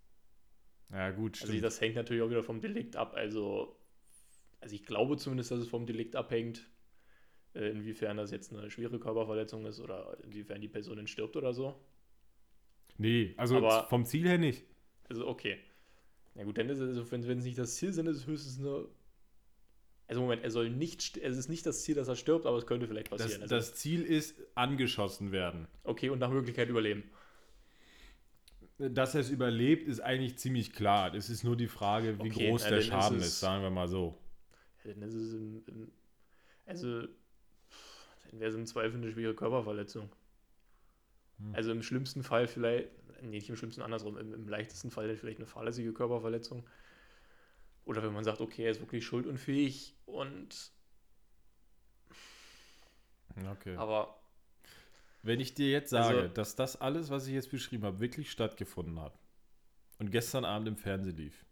[0.91, 1.63] Ja, gut, Also stimmt.
[1.63, 3.13] das hängt natürlich auch wieder vom Delikt ab.
[3.13, 3.79] Also,
[4.59, 6.67] also ich glaube zumindest, dass es vom Delikt abhängt,
[7.53, 11.79] äh, inwiefern das jetzt eine schwere Körperverletzung ist oder inwiefern die Person stirbt oder so.
[12.97, 14.65] nee, also Aber- vom Ziel her nicht.
[15.09, 15.57] Also okay.
[16.35, 18.59] Na gut, dann ist es, also wenn, es nicht das Ziel sind, ist es höchstens
[18.59, 18.85] eine.
[20.07, 22.65] Also Moment, er soll nicht, es ist nicht das Ziel, dass er stirbt, aber es
[22.65, 23.41] könnte vielleicht Das, passieren.
[23.43, 25.67] also, das Ziel ist angeschossen werden.
[25.83, 27.03] okay, und nach Möglichkeit überleben.
[28.77, 31.13] Dass er es überlebt, ist eigentlich ziemlich klar.
[31.13, 33.39] Es ist nur die Frage, wie Okay, groß na, der dann ist Schaden es- ist,
[33.41, 34.17] sagen wir mal so.
[34.85, 35.91] Ja, Dann ist es im, im,
[36.65, 40.09] also dann wäre es im Zweifel eine schwere Körperverletzung.
[41.39, 41.55] Hm.
[41.55, 42.89] Also im schlimmsten Fall vielleicht,
[43.21, 46.65] nee, nicht im schlimmsten andersrum, im, im leichtesten Fall vielleicht eine fahrlässige Körperverletzung.
[47.85, 50.71] Oder wenn man sagt, okay, er ist wirklich schuldunfähig und
[53.51, 53.75] Okay.
[53.77, 54.15] aber
[55.21, 58.31] Wenn ich dir jetzt sage, Also- dass das alles, was ich jetzt beschrieben habe, wirklich
[58.31, 59.17] stattgefunden hat
[59.97, 61.45] und gestern Abend im Fernsehen lief,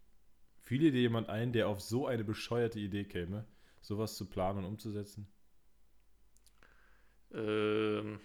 [0.62, 3.46] fiele dir jemand ein, der auf so eine bescheuerte Idee käme,
[3.80, 5.28] sowas zu planen und umzusetzen?
[7.32, 8.20] Ähm,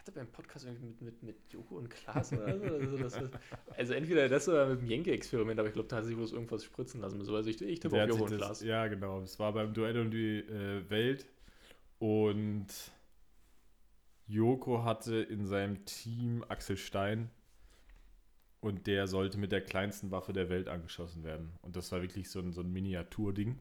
[0.00, 2.64] hatte beim Podcast irgendwie mit, mit, mit Joko und Klaas oder so.
[2.64, 3.20] Also, das
[3.76, 6.64] also entweder das oder mit dem Jenke-Experiment, aber ich glaube, da hat sich bloß irgendwas
[6.64, 7.22] spritzen lassen.
[7.22, 8.62] So, also ich, ich tippe auf Joko und Klaas.
[8.62, 9.20] Ja, genau.
[9.20, 11.26] Es war beim Duell um die äh, Welt
[11.98, 12.66] und
[14.26, 17.30] Joko hatte in seinem Team Axel Stein
[18.60, 21.52] und der sollte mit der kleinsten Waffe der Welt angeschossen werden.
[21.62, 23.58] Und das war wirklich so ein, so ein Miniaturding.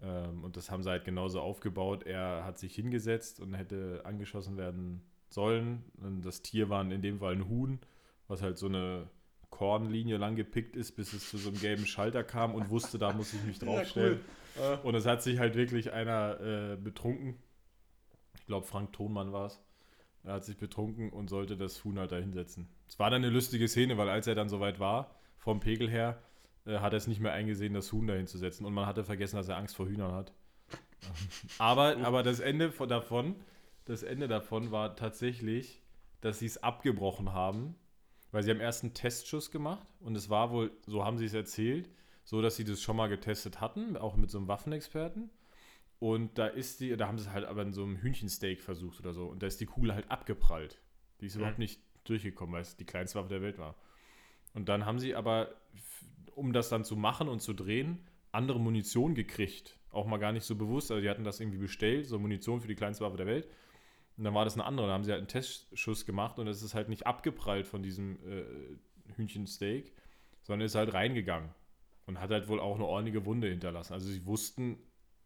[0.00, 2.04] Ähm, und das haben sie halt genauso aufgebaut.
[2.04, 5.84] Er hat sich hingesetzt und hätte angeschossen werden sollen.
[6.22, 7.78] Das Tier war in dem Fall ein Huhn,
[8.26, 9.08] was halt so eine
[9.50, 13.12] Kornlinie lang gepickt ist, bis es zu so einem gelben Schalter kam und wusste, da
[13.12, 14.20] muss ich mich draufstellen.
[14.58, 17.36] Ja, Und es hat sich halt wirklich einer äh, betrunken.
[18.38, 19.60] Ich glaube, Frank Thonmann war es.
[20.24, 22.68] Er hat sich betrunken und sollte das Huhn halt da hinsetzen.
[22.88, 26.20] Es war dann eine lustige Szene, weil als er dann soweit war, vom Pegel her,
[26.66, 28.66] äh, hat er es nicht mehr eingesehen, das Huhn da hinzusetzen.
[28.66, 30.32] Und man hatte vergessen, dass er Angst vor Hühnern hat.
[31.58, 33.36] aber, aber das Ende von, davon,
[33.88, 35.82] das Ende davon war tatsächlich,
[36.20, 37.74] dass sie es abgebrochen haben,
[38.32, 41.34] weil sie haben erst einen Testschuss gemacht und es war wohl, so haben sie es
[41.34, 41.88] erzählt,
[42.24, 45.30] so dass sie das schon mal getestet hatten, auch mit so einem Waffenexperten.
[46.00, 49.00] Und da ist die, da haben sie es halt aber in so einem Hühnchensteak versucht
[49.00, 49.26] oder so.
[49.26, 50.78] Und da ist die Kugel halt abgeprallt.
[51.20, 51.40] Die ist Mhm.
[51.40, 53.74] überhaupt nicht durchgekommen, weil es die kleinste Waffe der Welt war.
[54.54, 55.48] Und dann haben sie aber,
[56.34, 59.78] um das dann zu machen und zu drehen, andere Munition gekriegt.
[59.90, 60.90] Auch mal gar nicht so bewusst.
[60.90, 63.48] Also die hatten das irgendwie bestellt, so Munition für die kleinste Waffe der Welt.
[64.18, 64.88] Und dann war das eine andere.
[64.88, 68.18] Da haben sie halt einen Testschuss gemacht und es ist halt nicht abgeprallt von diesem
[68.26, 69.92] äh, Hühnchensteak,
[70.42, 71.50] sondern ist halt reingegangen.
[72.06, 73.92] Und hat halt wohl auch eine ordentliche Wunde hinterlassen.
[73.92, 74.78] Also sie wussten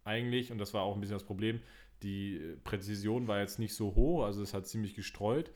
[0.04, 1.60] eigentlich, und das war auch ein bisschen das Problem,
[2.02, 5.52] die äh, Präzision war jetzt nicht so hoch, also es hat ziemlich gestreut.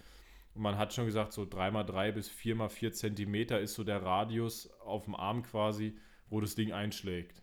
[0.54, 5.04] Und man hat schon gesagt, so 3x3 bis 4x4 Zentimeter ist so der Radius auf
[5.04, 5.98] dem Arm quasi,
[6.30, 7.42] wo das Ding einschlägt.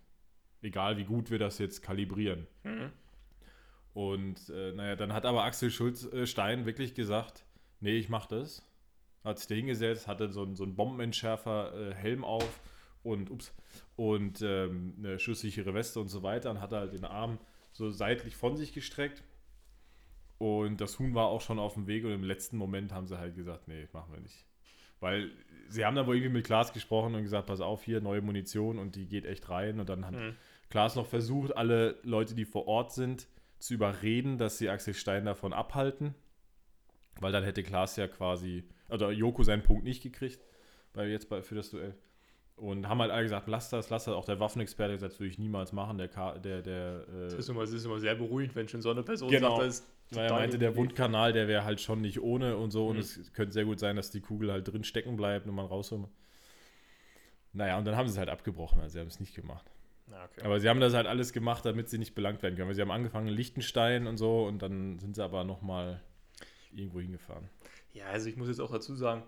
[0.63, 2.47] Egal wie gut wir das jetzt kalibrieren.
[2.63, 2.91] Mhm.
[3.93, 7.45] Und äh, naja, dann hat aber Axel Schulz äh, Stein wirklich gesagt,
[7.79, 8.63] nee, ich mach das.
[9.23, 12.59] Hat sich da hingesetzt, hatte so, einen- so einen Bombenentschärfer äh, Helm auf
[13.03, 13.53] und ups,
[13.95, 17.37] und ähm, eine schusssichere Weste und so weiter und hat halt den Arm
[17.71, 19.23] so seitlich von sich gestreckt.
[20.39, 23.17] Und das Huhn war auch schon auf dem Weg und im letzten Moment haben sie
[23.17, 24.45] halt gesagt, nee, machen wir nicht.
[24.99, 25.31] Weil
[25.69, 28.79] sie haben dann wohl irgendwie mit Klaas gesprochen und gesagt, pass auf, hier neue Munition
[28.79, 29.79] und die geht echt rein.
[29.79, 30.35] Und dann hat Mhm.
[30.69, 33.27] Klaas noch versucht, alle Leute, die vor Ort sind,
[33.63, 36.13] zu überreden, dass sie Axel Stein davon abhalten.
[37.21, 40.43] Weil dann hätte Klaas ja quasi, also Joko seinen Punkt nicht gekriegt,
[40.93, 41.95] weil jetzt bei, für das Duell.
[42.57, 44.15] Und haben halt alle gesagt, lass das, lass das.
[44.15, 45.97] Auch der Waffenexperte gesagt, das würde ich niemals machen.
[45.97, 48.81] Der, Ka der, der, Das äh, ist, immer, das ist immer sehr beruhigend, wenn schon
[48.81, 49.55] so eine Person Genau.
[49.55, 52.71] sagt, das ist weil er meinte, der Wundkanal, der wäre halt schon nicht ohne und
[52.71, 52.87] so.
[52.87, 53.01] Und Mhm.
[53.01, 56.07] es könnte sehr gut sein, dass die Kugel halt drin stecken bleibt und man rausholt.
[57.53, 59.71] Naja, und dann haben sie es halt abgebrochen, also sie haben es nicht gemacht.
[60.11, 60.41] Ja, okay.
[60.43, 62.67] Aber sie haben das halt alles gemacht, damit sie nicht belangt werden können.
[62.67, 66.01] Weil sie haben angefangen in Liechtenstein und so und dann sind sie aber nochmal
[66.71, 67.49] irgendwo hingefahren.
[67.93, 69.23] Ja, also ich muss jetzt auch dazu sagen,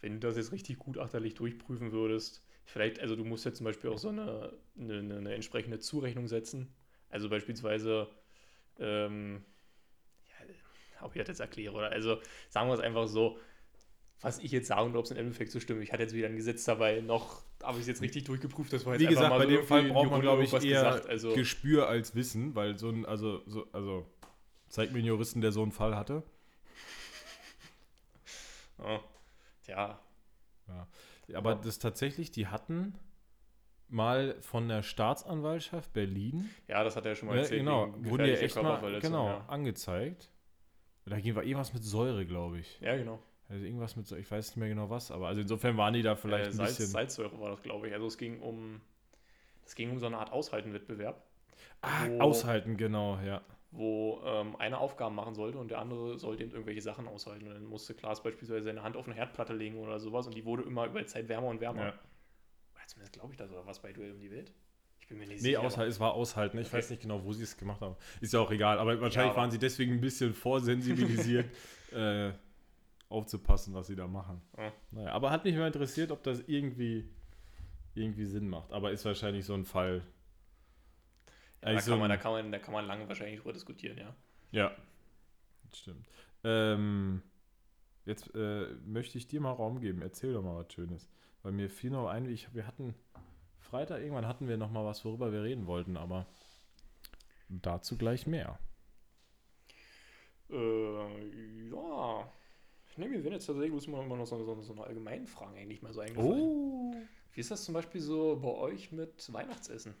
[0.00, 3.90] wenn du das jetzt richtig gutachterlich durchprüfen würdest, vielleicht, also du musst jetzt zum Beispiel
[3.90, 6.72] auch so eine, eine, eine, eine entsprechende Zurechnung setzen.
[7.08, 8.08] Also beispielsweise,
[8.78, 9.44] ähm,
[10.28, 13.38] ja, ob ich das jetzt erkläre, oder also sagen wir es einfach so,
[14.20, 15.82] was ich jetzt sage und ob es im Endeffekt so stimmt.
[15.82, 18.72] Ich hatte jetzt weder ein Gesetz dabei, noch habe ich es jetzt richtig durchgeprüft.
[18.72, 21.08] Das war jetzt Wie gesagt, bei so dem Fall braucht man, glaube ich, eher gesagt.
[21.08, 24.06] Also, Gespür als Wissen, weil so ein, also, so, also,
[24.68, 26.22] zeig mir einen Juristen, der so einen Fall hatte.
[29.66, 29.98] ja,
[30.68, 30.86] ja,
[31.34, 31.56] Aber Ja.
[31.56, 32.94] das tatsächlich, die hatten
[33.88, 37.60] mal von der Staatsanwaltschaft Berlin, ja, das hat er schon mal ja, erzählt.
[37.60, 39.44] genau, wegen wurden ja gefährlicher echt mal genau, Ja.
[39.48, 40.30] angezeigt.
[41.06, 42.78] Da ging war irgendwas mit Säure, glaube ich.
[42.80, 43.20] ja, genau.
[43.50, 46.02] Also irgendwas mit Säure, ich weiß nicht mehr genau was, aber also insofern waren die
[46.02, 46.86] da vielleicht äh, ein Salz, bisschen.
[46.92, 47.92] Salzsäure war das, glaube ich.
[47.94, 48.80] Also es ging um,
[49.66, 51.22] es ging um so eine Art Aushaltenwettbewerb,
[51.82, 53.42] Ah, wo- aushalten, genau, ja.
[53.72, 57.48] wo ähm, einer Aufgaben machen sollte und der andere sollte eben irgendwelche Sachen aushalten.
[57.48, 60.44] Und dann musste Klaas beispielsweise seine Hand auf eine Herdplatte legen oder sowas und die
[60.44, 61.82] wurde immer über die Zeit wärmer und wärmer.
[61.86, 61.94] ja.
[62.86, 64.52] Zumindest glaube ich das, oder was bei Duell um die Welt?
[65.00, 65.60] Ich bin mir nicht Nee, sicher.
[65.60, 66.58] aushalten, es war aushalten.
[66.58, 66.78] Ich Okay.
[66.78, 67.94] weiß nicht genau, wo sie es gemacht haben.
[68.20, 71.46] Ist ja auch egal, aber wahrscheinlich aber- waren sie deswegen ein bisschen vorsensibilisiert,
[71.92, 72.32] äh,
[73.10, 74.40] aufzupassen, was sie da machen.
[74.56, 74.72] Ja.
[74.92, 77.08] Naja, aber hat mich mal interessiert, ob das irgendwie,
[77.94, 78.72] irgendwie Sinn macht.
[78.72, 79.96] Aber ist wahrscheinlich so ein Fall.
[79.96, 80.02] Ja,
[81.60, 83.98] da, Eigentlich so kann man, da, kann man, da kann man lange wahrscheinlich drüber diskutieren,
[83.98, 84.14] ja.
[84.52, 84.72] Ja,
[85.74, 86.08] stimmt.
[86.44, 87.22] Ähm,
[88.06, 90.00] jetzt äh, möchte ich dir mal Raum geben.
[90.00, 91.10] Erzähl doch mal was Schönes.
[91.42, 92.94] Weil mir fiel noch ein, ich, wir hatten
[93.58, 96.26] Freitag irgendwann hatten wir noch mal was, worüber wir reden wollten, aber
[97.48, 98.58] dazu gleich mehr.
[100.50, 102.32] Äh, ja.
[102.96, 105.92] Ne, mir werden jetzt tatsächlich immer noch so, so, so eine allgemeinen Fragen eigentlich mal
[105.92, 106.40] so eingefallen.
[106.40, 106.94] Oh.
[107.32, 109.94] Wie ist das zum Beispiel so bei euch mit Weihnachtsessen?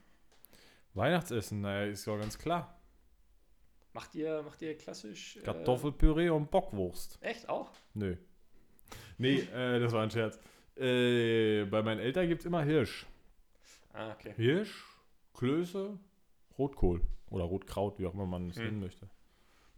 [0.94, 2.80] Weihnachtsessen, naja, ist ja ganz klar.
[3.92, 5.36] Macht ihr, macht ihr klassisch.
[5.36, 7.18] äh, Kartoffelpüree und Bockwurst.
[7.22, 7.70] Echt auch?
[7.94, 8.16] Nö.
[9.18, 10.38] Nee, äh, das war ein Scherz.
[10.76, 13.06] Äh, bei meinen Eltern gibt es immer Hirsch.
[13.92, 14.32] Ah, okay.
[14.36, 14.84] Hirsch,
[15.34, 15.98] Klöße,
[16.58, 17.02] Rotkohl.
[17.30, 18.64] Oder Rotkraut, wie auch immer man es Hm.
[18.64, 19.08] nennen möchte.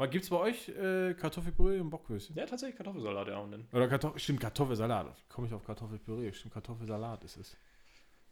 [0.02, 2.34] Mal gibt's bei euch äh, Kartoffelpüree und Bockwürstchen?
[2.34, 3.38] Ja, tatsächlich Kartoffelsalat, ja.
[3.38, 3.68] Und dann.
[3.72, 5.14] Oder Kartoffel, stimmt, Kartoffelsalat.
[5.28, 6.32] Komme ich auf Kartoffelpüree?
[6.32, 7.56] Stimmt, Kartoffelsalat ist es.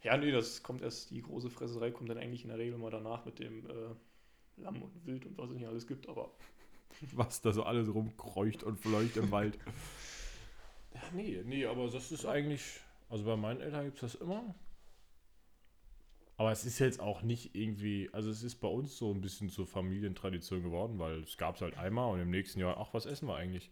[0.02, 2.90] Ja, nee, das kommt erst, die große Fresserei kommt dann eigentlich in der Regel mal
[2.90, 3.72] danach mit dem äh,
[4.56, 6.33] Lamm und Wild und was es nicht alles gibt, aber.
[7.12, 9.56] Was da so alles rumkreucht und fleucht im Wald.
[10.92, 12.80] Ja, nee, nee, aber das ist eigentlich.
[13.09, 14.56] Also bei meinen Eltern gibt es das immer.
[16.40, 19.50] Aber es ist jetzt auch nicht irgendwie, also es ist bei uns so ein bisschen
[19.50, 23.05] zur Familientradition geworden, weil es gab es halt einmal und im nächsten Jahr, ach, was
[23.05, 23.70] essen wir eigentlich?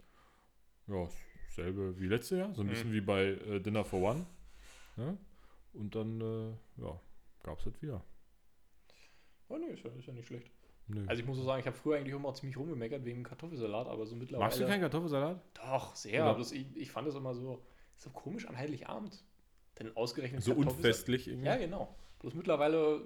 [0.87, 1.09] Ja,
[1.47, 2.71] dasselbe wie letztes Jahr, so ein Mhm.
[2.71, 4.27] bisschen wie bei äh, Dinner for One.
[4.97, 5.17] Ne?
[5.73, 7.01] Und dann, äh, ja,
[7.43, 8.05] gab es halt wieder.
[9.49, 10.51] Oh, nee, ist ja, ist ja nicht schlecht.
[10.89, 11.07] Nö.
[11.07, 14.05] Also ich muss so sagen, ich habe früher eigentlich immer ziemlich rumgemeckert wegen Kartoffelsalat, aber
[14.05, 14.45] so mittlerweile.
[14.45, 15.41] Magst du keinen Kartoffelsalat?
[15.55, 16.23] Doch, sehr.
[16.23, 17.65] Oder- Bloß ich, ich fand es immer so,
[17.97, 19.25] so komisch an Heiligabend.
[19.79, 21.47] Denn ausgerechnet So unfestlich irgendwie?
[21.47, 21.97] Ja, genau.
[22.21, 23.03] Bloß mittlerweile,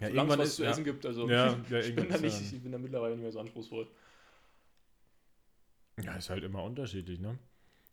[0.00, 0.70] Ja, solange es was ist- zu ja.
[0.70, 3.40] essen gibt, also Ja, ich, bin da nicht, ich bin da mittlerweile nicht mehr so
[3.40, 3.86] anspruchsvoll.
[6.02, 7.38] Ja, ist halt immer unterschiedlich, ne?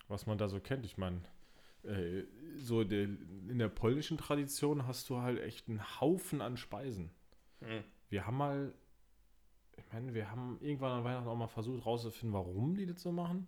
[0.07, 0.85] Was man da so kennt.
[0.85, 1.21] Ich meine,
[1.83, 2.23] äh,
[2.57, 7.09] so der, in der polnischen Tradition hast du halt echt einen Haufen an Speisen.
[7.59, 7.83] Hm.
[8.09, 8.73] Wir haben mal,
[9.75, 13.11] ich meine, wir haben irgendwann an Weihnachten auch mal versucht rauszufinden, warum die das so
[13.11, 13.47] machen.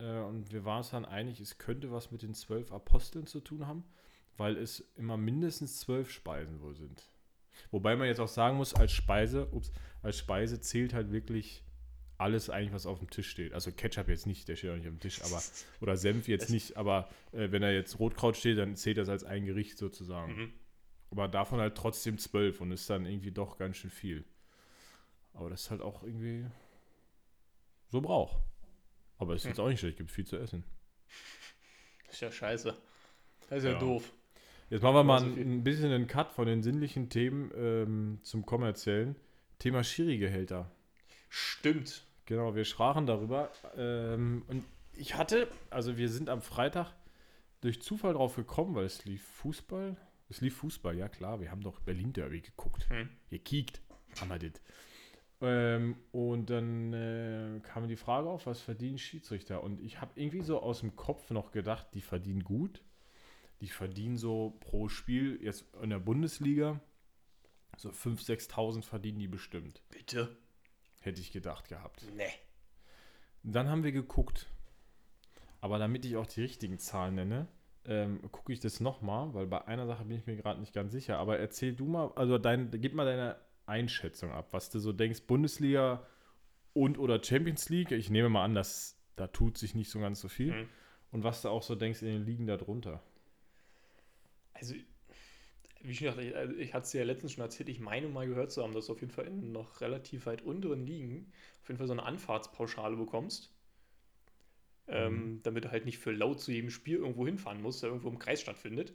[0.00, 3.38] Äh, und wir waren uns dann einig, es könnte was mit den zwölf Aposteln zu
[3.40, 3.84] tun haben,
[4.40, 7.04] weil es immer mindestens zwölf Speisen wohl sind.
[7.70, 9.70] Wobei man jetzt auch sagen muss, als Speise, ups,
[10.02, 11.62] als Speise zählt halt wirklich
[12.16, 13.52] alles eigentlich, was auf dem Tisch steht.
[13.52, 15.42] Also Ketchup jetzt nicht, der steht auch nicht auf dem Tisch, aber
[15.82, 19.24] oder Senf jetzt nicht, aber äh, wenn da jetzt Rotkraut steht, dann zählt das als
[19.24, 20.34] ein Gericht sozusagen.
[20.34, 20.52] Mhm.
[21.10, 24.24] Aber davon halt trotzdem zwölf und ist dann irgendwie doch ganz schön viel.
[25.34, 26.46] Aber das ist halt auch irgendwie
[27.90, 28.40] so Brauch.
[29.18, 29.50] Aber es ist Hm.
[29.50, 30.64] jetzt auch nicht schlecht, gibt viel zu essen.
[32.10, 32.74] Ist ja scheiße.
[33.50, 33.78] Das ist ja, Ja.
[33.78, 34.12] doof.
[34.70, 38.46] Jetzt machen wir mal ein, ein bisschen einen Cut von den sinnlichen Themen ähm, zum
[38.46, 39.16] kommerziellen.
[39.58, 40.70] Thema Schiri-Gehälter.
[41.28, 42.04] Stimmt.
[42.24, 43.50] Genau, wir sprachen darüber.
[43.76, 46.92] Ähm, und ich hatte, also wir sind am Freitag
[47.60, 49.96] durch Zufall drauf gekommen, weil es lief Fußball.
[50.28, 52.88] Es lief Fußball, ja klar, wir haben doch Berlin Derby geguckt.
[52.90, 53.08] Hm.
[53.28, 53.80] Gekiekt,
[54.20, 54.62] haben wir das.
[55.40, 59.64] Ähm, und dann äh, kam die Frage auf, was verdienen Schiedsrichter?
[59.64, 62.82] Und ich habe irgendwie so aus dem Kopf noch gedacht, die verdienen gut.
[63.60, 66.80] Die verdienen so pro Spiel, jetzt in der Bundesliga,
[67.76, 69.82] so 5.000, 6.000 verdienen die bestimmt.
[69.90, 70.36] Bitte?
[71.00, 72.04] Hätte ich gedacht gehabt.
[72.16, 72.30] Nee.
[73.42, 74.46] Dann haben wir geguckt.
[75.60, 77.48] Aber damit ich auch die richtigen Zahlen nenne,
[77.84, 80.92] ähm, gucke ich das nochmal, weil bei einer Sache bin ich mir gerade nicht ganz
[80.92, 81.18] sicher.
[81.18, 85.22] Aber erzähl du mal, also dein, gib mal deine Einschätzung ab, was du so denkst,
[85.22, 86.06] Bundesliga
[86.72, 87.92] und oder Champions League.
[87.92, 90.52] Ich nehme mal an, dass da tut sich nicht so ganz so viel.
[90.52, 90.68] Hm.
[91.12, 93.02] Und was du auch so denkst in den Ligen darunter.
[94.60, 94.74] Also,
[95.82, 98.26] wie schon gesagt, ich, also ich hatte es ja letztens schon erzählt, ich meine mal
[98.26, 101.68] gehört zu haben, dass du auf jeden Fall in noch relativ weit unteren Ligen auf
[101.68, 103.52] jeden Fall so eine Anfahrtspauschale bekommst.
[104.88, 108.08] Ähm, damit du halt nicht für laut zu jedem Spiel irgendwo hinfahren musst, der irgendwo
[108.08, 108.92] im Kreis stattfindet.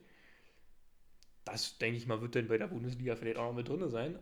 [1.46, 4.20] Das, denke ich mal, wird dann bei der Bundesliga vielleicht auch noch mit drin sein.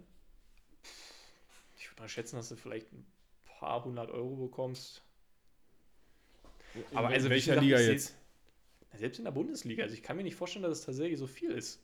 [1.77, 3.05] Ich würde mal schätzen, dass du vielleicht ein
[3.45, 5.01] paar hundert Euro bekommst.
[6.93, 8.15] Aber in also, wie welcher Liga jetzt?
[8.95, 9.83] Selbst in der Bundesliga.
[9.83, 11.83] Also ich kann mir nicht vorstellen, dass es tatsächlich so viel ist.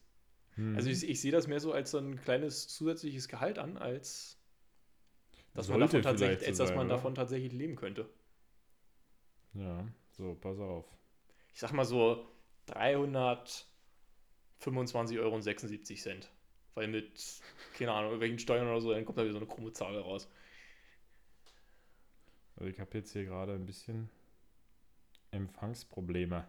[0.56, 0.76] Hm.
[0.76, 4.38] Also ich, ich sehe das mehr so als so ein kleines zusätzliches Gehalt an, als
[5.54, 6.96] dass man Sollte davon tatsächlich, als dass man oder?
[6.96, 8.10] davon tatsächlich leben könnte.
[9.54, 10.86] ja, so, pass auf.
[11.54, 12.28] Ich sag mal so
[12.68, 15.36] 325,76 Euro.
[15.36, 16.32] und 76 Cent.
[16.76, 17.42] Weil mit,
[17.78, 20.30] keine Ahnung, irgendwelchen Steuern oder so, dann kommt da wieder so eine krumme Zahl raus.
[22.56, 24.10] Also ich habe jetzt hier gerade ein bisschen
[25.32, 26.46] Empfangsprobleme.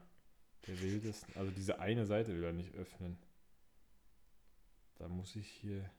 [0.66, 3.18] Der will das, also diese eine Seite will er nicht öffnen.
[4.98, 5.90] Da muss ich hier.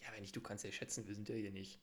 [0.00, 1.78] Ja, wenn nicht, du kannst ja schätzen, wir sind ja hier nicht.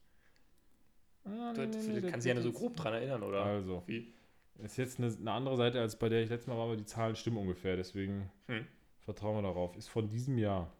[1.23, 3.43] Ah, Du, nee, nee, kannst dich ja nur so grob dran erinnern, oder?
[3.45, 4.13] Also, Wie?
[4.57, 6.85] ist jetzt eine, eine andere Seite als bei der ich letztes Mal war, aber die
[6.85, 8.65] Zahlen stimmen ungefähr, deswegen Hm.
[9.01, 9.75] vertrauen wir darauf.
[9.77, 10.73] Ist von diesem Jahr.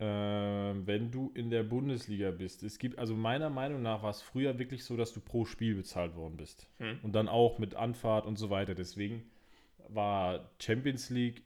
[0.00, 4.22] Ähm, wenn du in der Bundesliga bist, es gibt, also meiner Meinung nach war es
[4.22, 6.66] früher wirklich so, dass du pro Spiel bezahlt worden bist.
[6.78, 6.98] Hm.
[7.02, 8.74] Und dann auch mit Anfahrt und so weiter.
[8.74, 9.22] Deswegen
[9.88, 11.42] war Champions League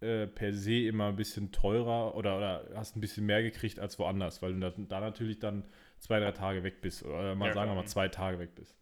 [0.00, 3.98] äh, per se immer ein bisschen teurer oder, oder hast ein bisschen mehr gekriegt als
[3.98, 5.64] woanders, weil du da, da natürlich dann
[5.98, 7.04] zwei, drei Tage weg bist.
[7.04, 8.74] Oder mal Ja, sagen wir mal zwei Tage weg bist.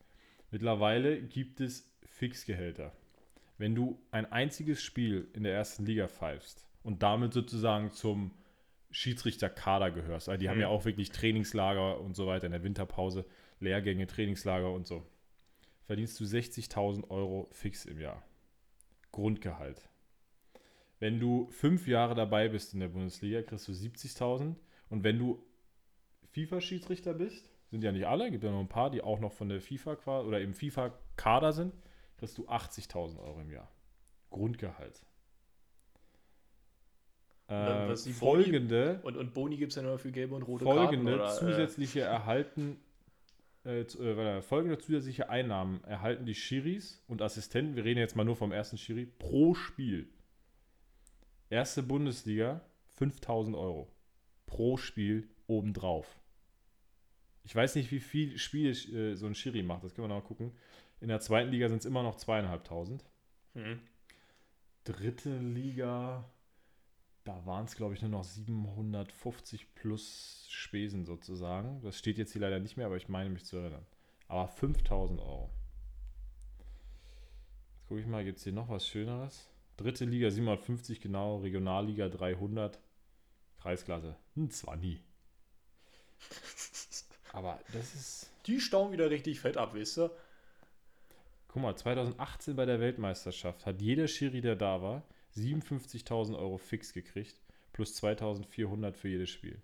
[0.52, 2.92] Mittlerweile gibt es Fixgehälter.
[3.58, 8.30] Wenn du ein einziges Spiel in der ersten Liga pfeifst und damit sozusagen zum
[8.90, 10.62] Schiedsrichterkader gehörst, also die haben Mhm.
[10.62, 13.24] ja auch wirklich Trainingslager und so weiter in der Winterpause,
[13.60, 15.06] Lehrgänge, Trainingslager und so,
[15.84, 18.22] verdienst du 60.000 Euro fix im Jahr.
[19.12, 19.88] Grundgehalt.
[21.00, 24.56] Wenn du fünf Jahre dabei bist in der Bundesliga, kriegst du 70.000.
[24.90, 25.44] Und wenn du
[26.32, 29.48] FIFA-Schiedsrichter bist, sind ja nicht alle, gibt ja noch ein paar, die auch noch von
[29.48, 31.74] der FIFA oder im FIFA-Kader sind,
[32.16, 33.70] kriegst du 80.000 Euro im Jahr.
[34.30, 35.04] Grundgehalt.
[37.48, 40.64] Äh, die Boni- folgende Und, und Boni gibt es ja nur für gelbe und rote
[40.64, 41.46] folgende Karten.
[41.46, 42.78] Oder, zusätzliche erhalten
[43.64, 48.16] äh, zu- äh, warte, folgende zusätzliche Einnahmen erhalten die Schiris und Assistenten, wir reden jetzt
[48.16, 50.08] mal nur vom ersten Schiri, pro Spiel.
[51.50, 52.60] Erste Bundesliga
[52.96, 53.90] 5000 Euro
[54.46, 56.18] pro Spiel obendrauf.
[57.44, 60.22] Ich weiß nicht, wie viel Spiele äh, so ein Schiri macht, das können wir noch
[60.22, 60.52] mal gucken.
[61.00, 63.04] In der zweiten Liga sind es immer noch zweieinhalbtausend.
[63.54, 63.80] äh, hm.
[64.84, 66.24] Dritte Liga,
[67.28, 71.82] da waren es, glaube ich, nur noch 750 plus Spesen sozusagen.
[71.82, 73.86] Das steht jetzt hier leider nicht mehr, aber ich meine mich zu erinnern.
[74.28, 75.50] Aber 5000 Euro.
[77.74, 79.50] Jetzt gucke ich mal, gibt es hier noch was Schöneres?
[79.76, 82.78] Dritte Liga 750 genau, Regionalliga 300,
[83.60, 85.00] Kreisklasse ein 20.
[87.32, 90.10] Aber das ist, Die staunen wieder richtig fett ab, wisst ihr?
[91.48, 95.02] guck mal, 2018 bei der Weltmeisterschaft hat jeder Schiri, der da war,
[95.36, 97.40] 57.000 Euro fix gekriegt,
[97.72, 99.60] plus 2.400 für jedes Spiel.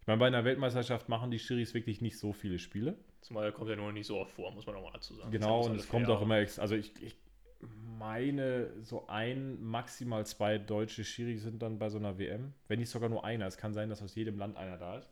[0.00, 2.96] Ich meine, bei einer Weltmeisterschaft machen die Schiris wirklich nicht so viele Spiele.
[3.20, 5.30] Zumal kommt ja nur nicht so oft vor, muss man auch mal dazu sagen.
[5.30, 7.16] Genau, und es kommt auch immer, also ich, ich
[7.60, 12.54] meine, so ein, maximal zwei deutsche Schiris sind dann bei so einer WM.
[12.68, 13.46] Wenn nicht sogar nur einer.
[13.46, 15.10] Es kann sein, dass aus jedem Land einer da ist.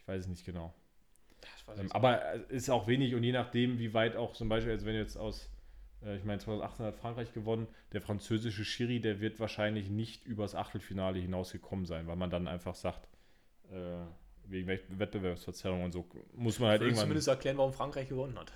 [0.00, 0.74] Ich weiß es nicht genau.
[1.76, 4.84] Ähm, aber es ist auch wenig und je nachdem, wie weit auch zum Beispiel, als
[4.84, 5.48] wenn jetzt aus,
[6.16, 11.18] ich meine, 2018 hat Frankreich gewonnen, der französische Schiri, der wird wahrscheinlich nicht übers Achtelfinale
[11.18, 13.08] hinausgekommen sein, weil man dann einfach sagt,
[13.70, 14.04] äh,
[14.44, 17.02] wegen Wett- Wettbewerbsverzerrung und so, muss man halt irgendwann.
[17.02, 18.52] zumindest erklären, warum Frankreich gewonnen hat.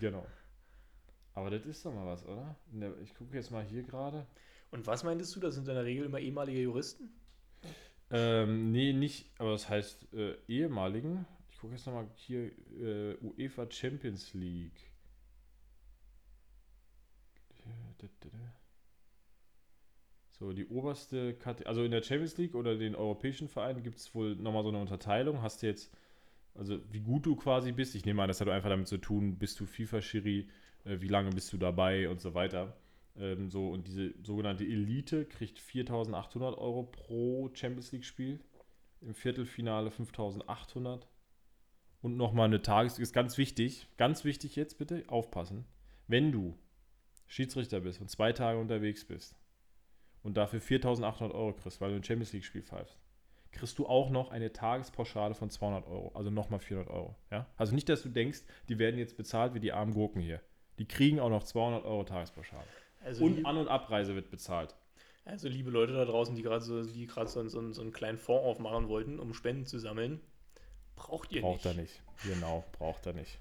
[0.00, 0.24] Genau.
[1.34, 2.56] Aber das ist doch mal was, oder?
[3.02, 4.26] Ich gucke jetzt mal hier gerade.
[4.70, 5.40] Und was meintest du?
[5.40, 7.10] Das sind in der Regel immer ehemalige Juristen?
[8.10, 11.26] Ähm, nee, nicht, aber das heißt äh, ehemaligen.
[11.50, 14.92] Ich gucke jetzt nochmal hier äh, UEFA Champions League.
[20.38, 24.14] So, die oberste Kategorie, also in der Champions League oder den europäischen Vereinen gibt es
[24.14, 25.40] wohl nochmal so eine Unterteilung.
[25.40, 25.90] Hast du jetzt,
[26.54, 29.38] also wie gut du quasi bist, ich nehme an, das hat einfach damit zu tun,
[29.38, 30.48] bist du FIFA-Schiri,
[30.84, 32.76] äh, wie lange bist du dabei und so weiter.
[33.18, 38.40] Ähm, so, und diese sogenannte Elite kriegt 4.800 Euro pro Champions League-Spiel.
[39.00, 41.06] Im Viertelfinale 5.800.
[42.02, 42.98] Und nochmal eine Tages...
[42.98, 45.64] Ist ganz wichtig, ganz wichtig jetzt bitte, aufpassen.
[46.08, 46.58] Wenn du
[47.26, 49.34] Schiedsrichter bist und zwei Tage unterwegs bist
[50.22, 52.96] und dafür 4.800 Euro kriegst, weil du ein Champions League-Spiel pfeifst,
[53.52, 56.12] kriegst du auch noch eine Tagespauschale von 200 Euro.
[56.14, 57.16] Also nochmal 400 Euro.
[57.30, 57.46] Ja?
[57.56, 60.40] Also nicht, dass du denkst, die werden jetzt bezahlt wie die armen Gurken hier.
[60.78, 62.66] Die kriegen auch noch 200 Euro Tagespauschale.
[63.02, 64.74] Also, Und An- und Abreise wird bezahlt.
[65.24, 68.18] also liebe Leute da draußen, die gerade so, die gerade so, so, so einen kleinen
[68.18, 70.20] Fonds aufmachen wollten, um Spenden zu sammeln,
[70.96, 71.66] braucht ihr Braucht nicht.
[71.66, 72.02] er nicht.
[72.24, 73.38] Genau, braucht er nicht.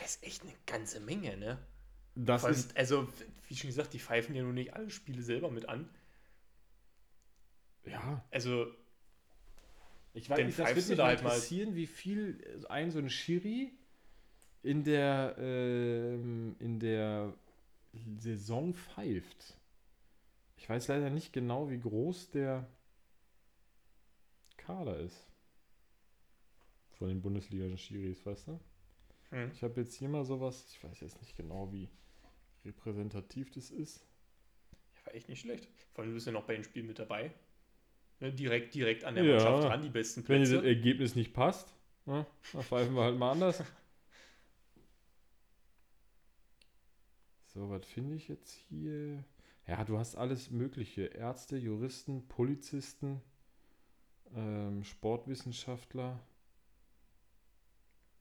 [0.00, 1.58] Das ist echt eine ganze Menge, ne?
[2.26, 3.08] Das allem, ist, also,
[3.48, 5.88] wie schon gesagt, die pfeifen ja nun nicht alle Spiele selber mit an.
[7.86, 8.66] ja, Also,
[10.14, 12.98] ich Dann nicht, das du mich da mal halt mal- interessieren, wie viel ein so
[12.98, 13.72] ein Schiri
[14.62, 17.34] in der, ähm, in der
[18.18, 19.56] Saison pfeift.
[20.56, 22.66] Ich weiß leider nicht genau, wie groß der
[24.56, 25.24] Kader ist.
[26.98, 28.60] Von den Bundesliga-Schiris, weißt du?
[29.30, 29.50] hm.
[29.54, 31.88] Ich habe jetzt hier mal sowas, ich weiß jetzt nicht genau, wie
[32.64, 34.06] repräsentativ das ist.
[34.94, 35.68] Ja, war echt nicht schlecht.
[35.92, 37.32] Vor allem, du bist ja noch bei den Spielen mit dabei.
[38.20, 39.30] Ne, direkt, direkt an der Ja.
[39.32, 40.56] Mannschaft dran, die besten Wenn Plätze.
[40.56, 41.74] das Ergebnis nicht passt,
[42.06, 43.62] ne, dann pfeifen wir halt mal anders.
[47.46, 49.24] So, was finde ich jetzt hier?
[49.66, 51.06] Ja, du hast alles Mögliche.
[51.06, 53.20] Ärzte, Juristen, Polizisten,
[54.34, 56.20] ähm, Sportwissenschaftler.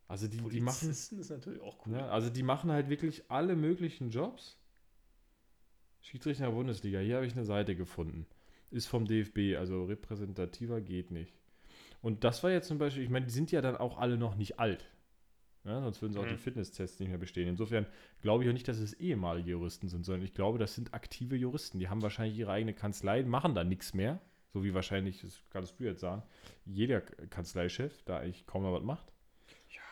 [0.08, 1.94] Also die, die machen, ist natürlich auch cool.
[1.94, 4.58] ne, also die machen halt wirklich alle möglichen Jobs.
[6.02, 8.26] Schiedsrichter in der Bundesliga, hier habe ich eine Seite gefunden.
[8.72, 11.34] Ist vom DFB, also repräsentativer geht nicht.
[12.02, 14.36] Und das war jetzt zum Beispiel, ich meine, die sind ja dann auch alle noch
[14.36, 14.86] nicht alt.
[15.66, 16.30] Ja, sonst würden sie auch Mhm.
[16.30, 17.50] die Fitnesstests nicht mehr bestehen.
[17.50, 17.86] Insofern
[18.22, 21.36] glaube ich auch nicht, dass es ehemalige Juristen sind, sondern ich glaube, das sind aktive
[21.36, 21.80] Juristen.
[21.80, 24.22] Die haben wahrscheinlich ihre eigene Kanzlei, machen da nichts mehr.
[24.54, 26.24] So wie wahrscheinlich, das kannst du jetzt sagen,
[26.66, 29.12] jeder Kanzleichef da eigentlich kaum noch was macht.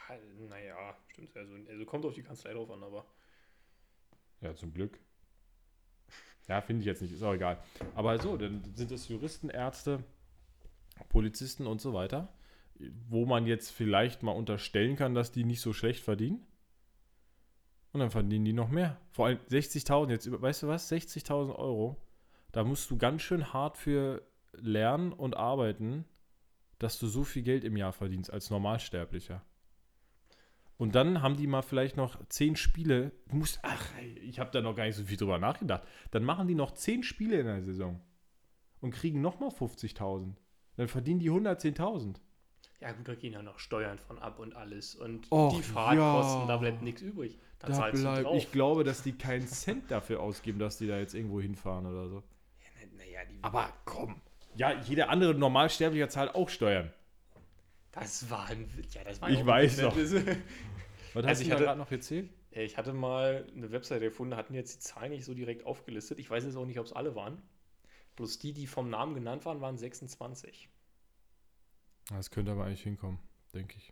[0.09, 0.15] Ja,
[0.49, 1.35] naja, stimmt.
[1.35, 3.05] Also, also kommt auf die Kanzlei drauf an, aber.
[4.41, 4.99] Ja, zum Glück.
[6.47, 7.61] Ja, finde ich jetzt nicht, ist auch egal.
[7.95, 10.03] Aber so, dann sind es Juristen, Ärzte,
[11.09, 12.31] Polizisten und so weiter,
[13.09, 16.45] wo man jetzt vielleicht mal unterstellen kann, dass die nicht so schlecht verdienen.
[17.93, 18.99] Und dann verdienen die noch mehr.
[19.11, 21.97] Vor allem 60.000, jetzt, weißt du was, 60.000 Euro,
[22.51, 24.21] da musst du ganz schön hart für
[24.53, 26.05] lernen und arbeiten,
[26.77, 29.41] dass du so viel Geld im Jahr verdienst als Normalsterblicher.
[30.77, 33.11] Und dann haben die mal vielleicht noch zehn Spiele.
[33.29, 33.87] Du musst, ach,
[34.21, 35.83] ich habe da noch gar nicht so viel drüber nachgedacht.
[36.11, 38.01] Dann machen die noch zehn Spiele in der Saison
[38.81, 40.33] und kriegen nochmal 50.000.
[40.75, 42.17] Dann verdienen die 110.000.
[42.81, 44.95] Ja, gut, da gehen ja noch Steuern von ab und alles.
[44.95, 46.47] Und Och, die Fahrtkosten, ja.
[46.47, 47.39] da bleibt nichts übrig.
[47.59, 48.35] Da, Da zahlst du bleib, drauf.
[48.37, 52.09] ich glaube, dass die keinen Cent dafür ausgeben, dass die da jetzt irgendwo hinfahren oder
[52.09, 52.17] so.
[52.59, 54.21] Ja, naja, die, Aber komm.
[54.55, 56.91] Ja, jeder andere Normalsterblicher zahlt auch Steuern.
[57.95, 58.93] Das war ein Witz.
[58.93, 60.13] Ja, das war Ich weiß Witz.
[61.13, 62.29] Was Also hast ich du da hatte- gerade noch erzählt?
[62.51, 66.19] Ja, Ich hatte mal eine Webseite gefunden, hatten jetzt die Zahlen nicht so direkt aufgelistet.
[66.19, 67.41] Ich weiß jetzt auch nicht, ob es alle waren.
[68.15, 70.69] Bloß die, die vom Namen genannt waren, waren 26.
[72.09, 73.19] Das könnte aber eigentlich hinkommen,
[73.53, 73.91] denke ich.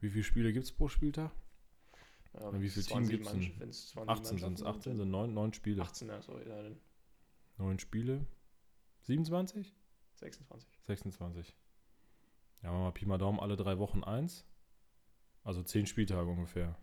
[0.00, 1.30] Wie viele Spiele gibt es pro Spieltag?
[2.34, 4.60] Ähm, wie viele 20 Teams wenn's 20 18 sind es.
[4.64, 5.82] Mannschaften 18 sind 9, 9 Spiele.
[5.82, 6.76] 18, ja, sorry, ja, dann
[7.58, 8.26] 9 Spiele.
[9.02, 9.72] 27?
[10.16, 10.68] 26.
[10.82, 11.54] 26.
[12.64, 14.46] Ja, machen wir mal Pi mal Daumen, alle drei Wochen eins.
[15.42, 16.74] Also 10 Spieltage ungefähr.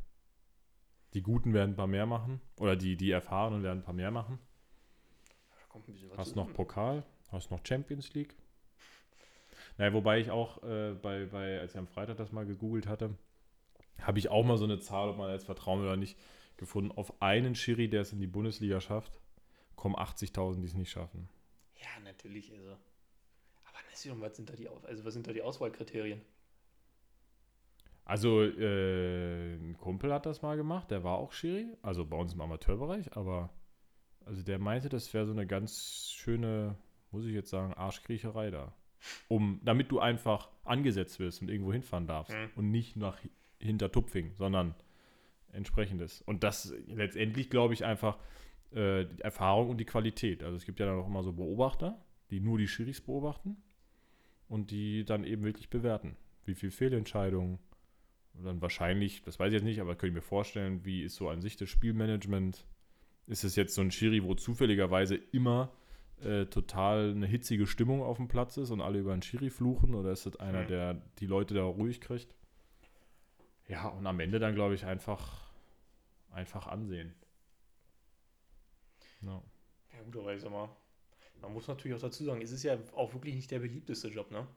[1.15, 2.39] Die Guten werden ein paar mehr machen.
[2.59, 4.37] Oder die, die Erfahrenen werden ein paar mehr machen.
[5.49, 6.53] Da kommt ein bisschen was Hast noch.
[6.53, 8.35] Pokal, hast noch Champions League.
[9.77, 13.17] Naja, wobei ich auch äh, bei, bei, als ich am Freitag das mal gegoogelt hatte,
[13.99, 16.17] habe ich auch mal so eine Zahl, ob man jetzt vertrauen will oder nicht,
[16.57, 16.91] gefunden.
[16.91, 19.19] Auf einen Schiri, der es in die Bundesliga schafft,
[19.75, 21.27] kommen 80.000, die es nicht schaffen.
[21.75, 22.77] Ja, natürlich, also.
[23.81, 26.21] Aber Nation, was sind da die, also was sind da die Auswahlkriterien?
[28.05, 32.33] Also, äh, ein Kumpel hat das mal gemacht, der war auch Schiri, also bei uns
[32.33, 33.49] im Amateurbereich, aber
[34.25, 36.75] also der meinte, das wäre so eine ganz schöne,
[37.11, 38.73] muss ich jetzt sagen, Arschkriecherei da.
[39.29, 42.49] Um, damit du einfach angesetzt wirst und irgendwo hinfahren darfst Hm.
[42.55, 44.75] und nicht nach hi- hinter Tupfing, sondern
[45.53, 46.21] entsprechendes.
[46.21, 48.19] Und das letztendlich, glaube ich, einfach
[48.71, 50.43] äh, die Erfahrung und die Qualität.
[50.43, 53.57] Also es gibt ja dann auch immer so Beobachter, die nur die Schiris beobachten
[54.51, 56.17] und die dann eben wirklich bewerten.
[56.43, 57.57] Wie viel Fehlentscheidungen,
[58.33, 61.15] und dann wahrscheinlich, das weiß ich jetzt nicht, aber könnte ich mir vorstellen, wie ist
[61.15, 62.65] so an sich das Spielmanagement?
[63.27, 65.71] Ist es jetzt so ein Schiri, wo zufälligerweise immer
[66.21, 69.95] äh, total eine hitzige Stimmung auf dem Platz ist und alle über einen Schiri fluchen?
[69.95, 70.67] Oder ist das einer, Hm.
[70.67, 72.35] der die Leute da ruhig kriegt?
[73.69, 75.49] Ja, und am Ende dann, glaube ich, einfach,
[76.29, 77.13] einfach ansehen.
[79.21, 79.41] Ja.
[79.93, 80.69] Ja, gut, aber ich sag mal,
[81.41, 84.31] man muss natürlich auch dazu sagen, es ist ja auch wirklich nicht der beliebteste Job,
[84.31, 84.47] ne?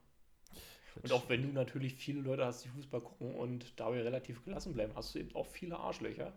[1.03, 4.75] Und auch wenn du natürlich viele Leute hast, die Fußball gucken und dabei relativ gelassen
[4.75, 6.33] bleiben, hast du eben auch viele Arschlöcher,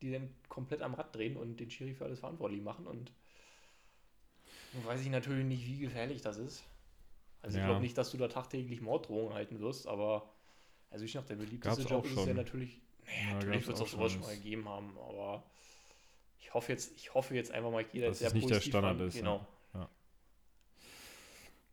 [0.00, 2.86] die dann komplett am Rad drehen und den Schiri für alles verantwortlich machen.
[2.86, 3.12] Und
[4.72, 6.64] nun weiß ich natürlich nicht, wie gefährlich das ist.
[7.42, 7.62] Also Ja.
[7.62, 10.30] ich glaube nicht, dass du da tagtäglich Morddrohungen halten wirst, aber
[10.90, 12.80] also ich nach der beliebteste Gab's Job ist ja natürlich.
[13.04, 14.22] Naja, Ja, natürlich wird es auch sowas schon.
[14.22, 15.44] mal gegeben haben, aber
[16.40, 19.00] ich hoffe jetzt, ich hoffe jetzt einfach mal, jeder Dass ist es nicht der Standard
[19.00, 19.46] ist, ja.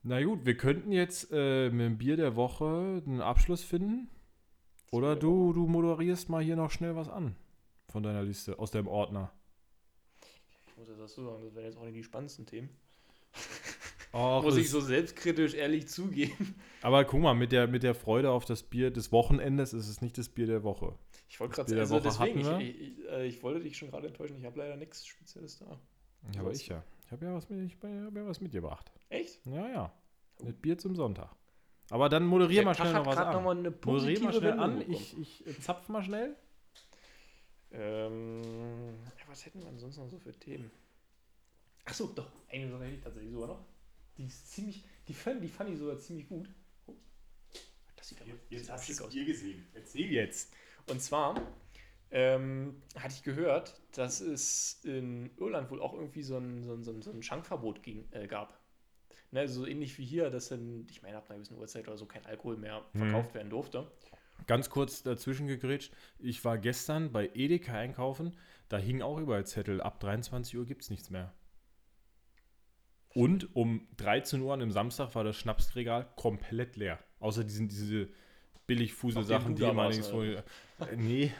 [0.07, 4.07] Na gut, wir könnten jetzt äh, mit dem Bier der Woche einen Abschluss finden.
[4.91, 7.35] Oder du, du moderierst mal hier noch schnell was an
[7.89, 9.31] von deiner Liste, aus deinem Ordner.
[10.67, 12.69] Ich muss jetzt das so sagen, das wären jetzt auch nicht die spannendsten Themen.
[14.13, 16.53] Och, muss ich so selbstkritisch ehrlich zugeben.
[16.83, 20.01] aber guck mal, mit der, mit der Freude auf das Bier des Wochenendes ist es
[20.01, 20.93] nicht das Bier der Woche.
[21.29, 24.05] Ich wollte gerade sagen, also deswegen, ich, ich, ich, äh, ich wollte dich schon gerade
[24.05, 25.79] enttäuschen, ich habe leider nichts Spezielles da.
[26.35, 26.83] Ja, aber ich ja.
[27.05, 28.91] Ich habe ja, was mit- ich hab ja was mitgebracht.
[29.09, 29.45] Echt?
[29.45, 29.93] Ja, ja.
[30.43, 31.29] Mit Bier zum Sonntag.
[31.91, 33.33] Aber dann moderier mal schnell noch was grad an.
[33.35, 34.79] noch mal eine Moderier mal positive schnell Wendung an.
[34.79, 34.95] bekommen.
[34.95, 36.35] Ich, ich äh, zapf mal schnell.
[37.71, 38.41] Ähm,
[39.17, 40.71] ja, was hätten wir sonst noch so für Themen?
[41.83, 43.65] Achso, doch, eine Sache hätte ich tatsächlich sogar noch.
[44.17, 46.49] Die ist ziemlich, die fand, die fand ich sogar ziemlich gut.
[46.87, 46.93] Oh,
[47.95, 49.13] das sieht aber sieht aber schick aus.
[49.13, 49.67] Bier gesehen.
[49.73, 50.53] Erzähl jetzt.
[50.89, 51.35] Und zwar
[52.11, 56.83] ähm, hatte ich gehört, dass es in Irland wohl auch irgendwie so ein, so ein,
[56.83, 58.59] so ein, so ein Schankverbot ging, äh, gab.
[59.31, 61.97] Ne, also so ähnlich wie hier, dass dann, ich meine, ab einer gewissen Uhrzeit oder
[61.97, 62.99] so kein Alkohol mehr Mhm.
[62.99, 63.91] verkauft werden durfte.
[64.47, 65.93] Ganz kurz dazwischen gegrätscht.
[66.19, 68.35] Ich war gestern bei Edeka einkaufen.
[68.69, 69.81] Da hing auch überall Zettel.
[69.81, 71.33] Ab 23 Uhr gibt es nichts mehr.
[73.13, 76.99] Und um 13 Uhr an dem Samstag war das Schnapsregal komplett leer.
[77.19, 78.09] Außer diesen, diese
[78.67, 80.43] Billigfusel-Sachen, Nachdem du die warst, nirgends
[80.77, 81.31] vor- Äh, Nee.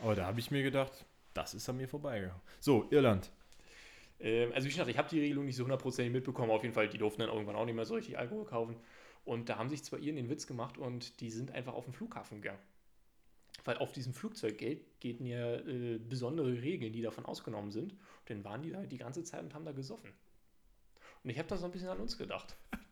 [0.00, 1.04] Aber da habe ich mir gedacht,
[1.34, 2.40] das ist an mir vorbeigegangen.
[2.60, 3.30] So, Irland.
[4.20, 6.50] Ähm, also wie gesagt, ich habe die Regelung nicht so hundertprozentig mitbekommen.
[6.50, 8.76] Auf jeden Fall, die durften dann irgendwann auch nicht mehr so richtig Alkohol kaufen.
[9.24, 11.92] Und da haben sich zwar ihren den Witz gemacht und die sind einfach auf den
[11.94, 12.60] Flughafen gegangen.
[13.64, 17.92] Weil auf diesem Flugzeuggeld gelten ja äh, besondere Regeln, die davon ausgenommen sind.
[17.92, 17.98] Und
[18.30, 20.10] dann waren die da die ganze Zeit und haben da gesoffen.
[21.24, 22.56] Und ich habe da so ein bisschen an uns gedacht.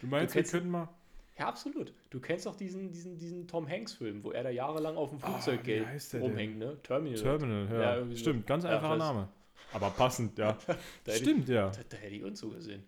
[0.00, 0.88] Du meinst, Du wir kennst- können mal.
[1.38, 1.92] Ja, absolut.
[2.10, 5.40] Du kennst doch diesen, diesen, diesen Tom Hanks-Film, wo er da jahrelang auf dem Ah,
[5.44, 6.20] der denn?
[6.22, 6.80] rumhängt, ne?
[6.82, 7.18] Terminal.
[7.20, 7.80] Terminal, ja.
[7.82, 8.20] Ja, irgendwie so.
[8.22, 9.28] Stimmt, ganz Ja, einfacher das- Name.
[9.72, 10.56] Aber passend, ja.
[11.08, 11.70] Stimmt, ja.
[11.70, 12.84] Ich, da, da hätte ich uns so gesehen.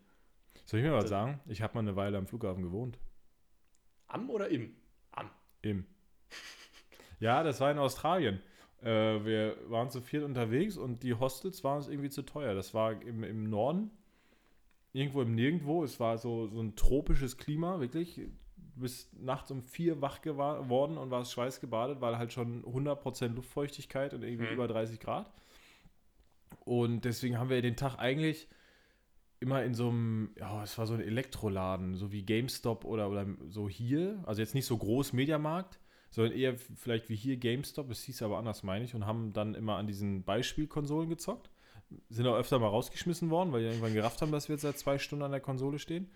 [0.65, 1.41] Soll ich mir was Das- sagen?
[1.47, 2.99] Ich habe mal eine Weile am Flughafen gewohnt.
[4.07, 4.75] Am oder im?
[5.13, 5.31] Am.
[5.63, 5.85] Im.
[7.19, 8.41] Ja, das war in Australien.
[8.83, 12.55] Äh, wir waren zu viert unterwegs und die Hostels waren uns irgendwie zu teuer.
[12.55, 13.91] Das war im, im Norden,
[14.97, 15.85] irgendwo im Nirgendwo.
[15.85, 18.17] Es war so, so ein tropisches Klima, wirklich.
[18.17, 24.13] Du bist nachts um vier wach geworden und warst schweißgebadet, weil halt schon 100% Luftfeuchtigkeit
[24.15, 24.53] und irgendwie Mhm.
[24.53, 25.31] über 30 Grad.
[26.65, 28.49] Und deswegen haben wir den Tag eigentlich
[29.41, 33.27] immer in so einem, ja, es war so ein Elektroladen, so wie GameStop oder, oder
[33.49, 34.23] so hier.
[34.27, 35.79] Also jetzt nicht so groß Mediamarkt,
[36.11, 37.91] sondern eher vielleicht wie hier GameStop.
[37.91, 38.95] Es hieß aber anders, meine ich.
[38.95, 41.51] Und haben dann immer an diesen Beispielkonsolen gezockt.
[42.09, 44.79] Sind auch öfter mal rausgeschmissen worden, weil die irgendwann gerafft haben, dass wir jetzt seit
[44.79, 46.11] zwei Stunden an der Konsole stehen.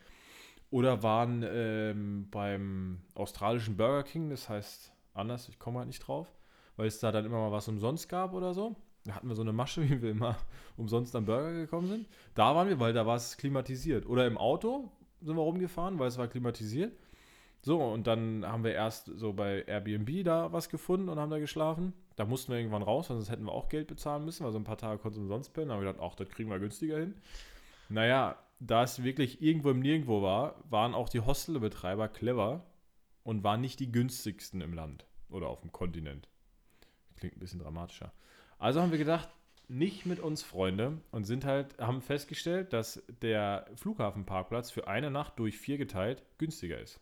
[0.70, 6.32] Oder waren ähm, beim australischen Burger King, das heißt anders, ich komme halt nicht drauf,
[6.76, 8.76] weil es da dann immer mal was umsonst gab oder so.
[9.04, 10.36] Da hatten wir so eine Masche, wie wir immer
[10.76, 12.08] umsonst am Burger gekommen sind.
[12.34, 14.06] Da waren wir, weil da war es klimatisiert.
[14.06, 14.90] Oder im Auto
[15.20, 16.92] sind wir rumgefahren, weil es war klimatisiert.
[17.62, 21.38] So, und dann haben wir erst so bei Airbnb da was gefunden und haben da
[21.38, 21.92] geschlafen.
[22.16, 24.64] Da mussten wir irgendwann raus, sonst hätten wir auch Geld bezahlen müssen, weil so ein
[24.64, 25.68] paar Tage konnten wir umsonst pennen.
[25.68, 27.14] Da haben wir gedacht, ach, das kriegen wir günstiger hin.
[27.90, 32.64] Naja, da es wirklich irgendwo im Nirgendwo war, waren auch die Hostelbetreiber clever
[33.24, 36.28] und waren nicht die günstigsten im Land oder auf dem Kontinent.
[37.16, 38.12] Klingt ein bisschen dramatischer.
[38.58, 39.28] Also haben wir gedacht,
[39.68, 45.38] nicht mit uns Freunde und sind halt, haben festgestellt, dass der Flughafenparkplatz für eine Nacht
[45.38, 47.00] durch vier geteilt günstiger ist.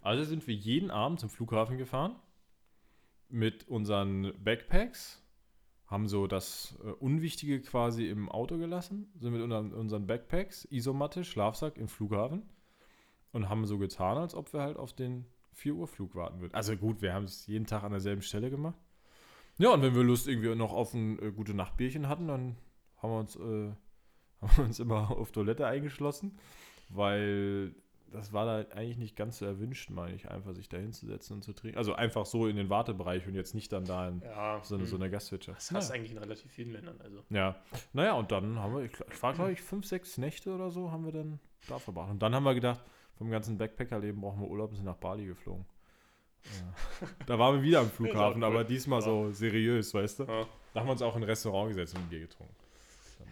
[0.00, 2.16] Also sind wir jeden Abend zum Flughafen gefahren
[3.28, 5.22] mit unseren Backpacks,
[5.86, 11.24] haben so das äh, Unwichtige quasi im Auto gelassen, sind mit unseren, unseren Backpacks, Isomatte,
[11.24, 12.48] Schlafsack im Flughafen
[13.32, 16.54] und haben so getan, als ob wir halt auf den 4 Uhr Flug warten würden.
[16.54, 18.78] Also gut, wir haben es jeden Tag an derselben Stelle gemacht.
[19.58, 22.56] Ja, und wenn wir Lust irgendwie noch auf ein äh, gute Nachtbierchen hatten, dann
[22.98, 23.40] haben wir uns, äh,
[24.40, 26.38] haben wir uns immer auf Toilette eingeschlossen,
[26.88, 27.74] weil
[28.12, 31.42] das war da eigentlich nicht ganz so erwünscht, meine ich, einfach sich da hinzusetzen und
[31.42, 31.78] zu trinken.
[31.78, 34.86] Also einfach so in den Wartebereich und jetzt nicht dann da in Ja, so, eine,
[34.86, 35.02] so hm.
[35.02, 35.58] eine Gastwirtschaft.
[35.58, 36.00] Das hast du Naja.
[36.00, 37.00] eigentlich in relativ vielen Ländern.
[37.00, 37.22] Also.
[37.30, 37.56] Ja,
[37.92, 40.90] naja, und dann haben wir, ich, ich war glaube ich fünf, sechs Nächte oder so,
[40.90, 41.38] haben wir dann
[41.68, 42.10] da verbracht.
[42.10, 42.80] Und dann haben wir gedacht,
[43.16, 45.66] vom ganzen Backpackerleben brauchen wir Urlaub und sind nach Bali geflogen.
[46.44, 47.06] Ja.
[47.26, 50.24] Da waren wir wieder am Flughafen, aber diesmal so seriös, weißt du?
[50.24, 50.46] Ja.
[50.72, 52.54] Da haben wir uns auch in ein Restaurant gesetzt und ein Bier getrunken.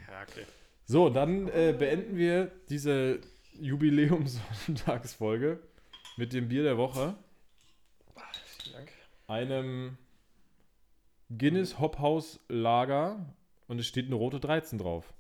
[0.09, 0.45] ja, okay.
[0.85, 3.20] So, dann äh, beenden wir diese
[3.61, 5.61] Jubiläumssonntagsfolge
[6.16, 7.16] mit dem Bier der Woche,
[8.62, 8.92] Vielen Dank.
[9.26, 9.98] einem
[11.30, 13.34] Guinness Hophaus Lager
[13.66, 15.12] und es steht eine rote 13 drauf.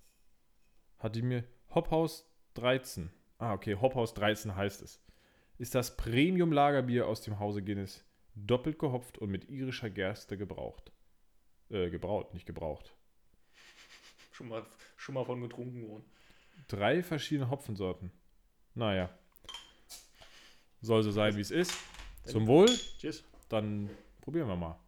[0.98, 3.10] Hat die mir Hophaus 13.
[3.38, 5.00] Ah, okay, Hophaus 13 heißt es.
[5.58, 10.92] Ist das Premium Lagerbier aus dem Hause Guinness, doppelt gehopft und mit irischer Gerste gebraucht.
[11.70, 12.94] Äh, gebraut, nicht gebraucht.
[14.32, 14.64] Schon mal,
[14.96, 16.04] schon mal von getrunken worden.
[16.68, 18.10] Drei verschiedene Hopfensorten.
[18.78, 19.10] Naja.
[20.80, 21.74] Soll so sein, wie es ist.
[22.24, 22.68] Zum Wohl.
[22.98, 23.24] Tschüss.
[23.48, 24.78] Dann probieren wir mal.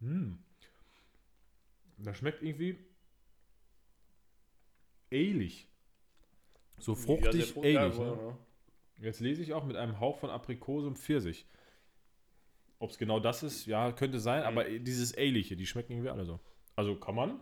[0.00, 0.38] Hm.
[1.98, 2.76] Das schmeckt irgendwie
[5.12, 5.68] ähnlich.
[6.78, 7.96] So fruchtig, frucht- ähnlich.
[7.98, 8.18] ja, ne?
[8.20, 8.38] ja.
[9.06, 11.46] Jetzt lese ich auch mit einem Hauch von Aprikose und Pfirsich.
[12.82, 14.46] Ob es genau das ist, ja, könnte sein, Mhm.
[14.48, 16.40] aber dieses Ähnliche, die schmecken irgendwie alle so.
[16.74, 17.38] Also kann man,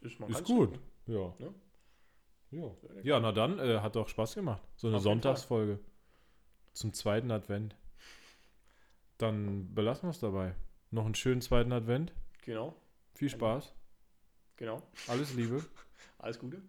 [0.00, 0.80] Ist, man ist gut.
[1.06, 1.32] Ja.
[1.38, 1.48] Ja.
[2.50, 2.70] Ja.
[3.04, 4.62] Ja, na dann, äh, hat doch Spaß gemacht.
[4.76, 5.78] So eine Auf Sonntagsfolge.
[6.72, 7.76] Zum zweiten Advent.
[9.18, 10.54] Dann belassen wir es dabei.
[10.90, 12.12] Noch einen schönen zweiten Advent.
[12.44, 12.74] Genau,
[13.14, 13.72] Viel Spaß.
[14.56, 14.82] genau.
[15.06, 15.64] Alles Liebe.
[16.18, 16.60] Alles Gute.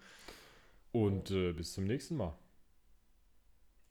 [0.92, 2.38] Und äh, bis zum nächsten Mal.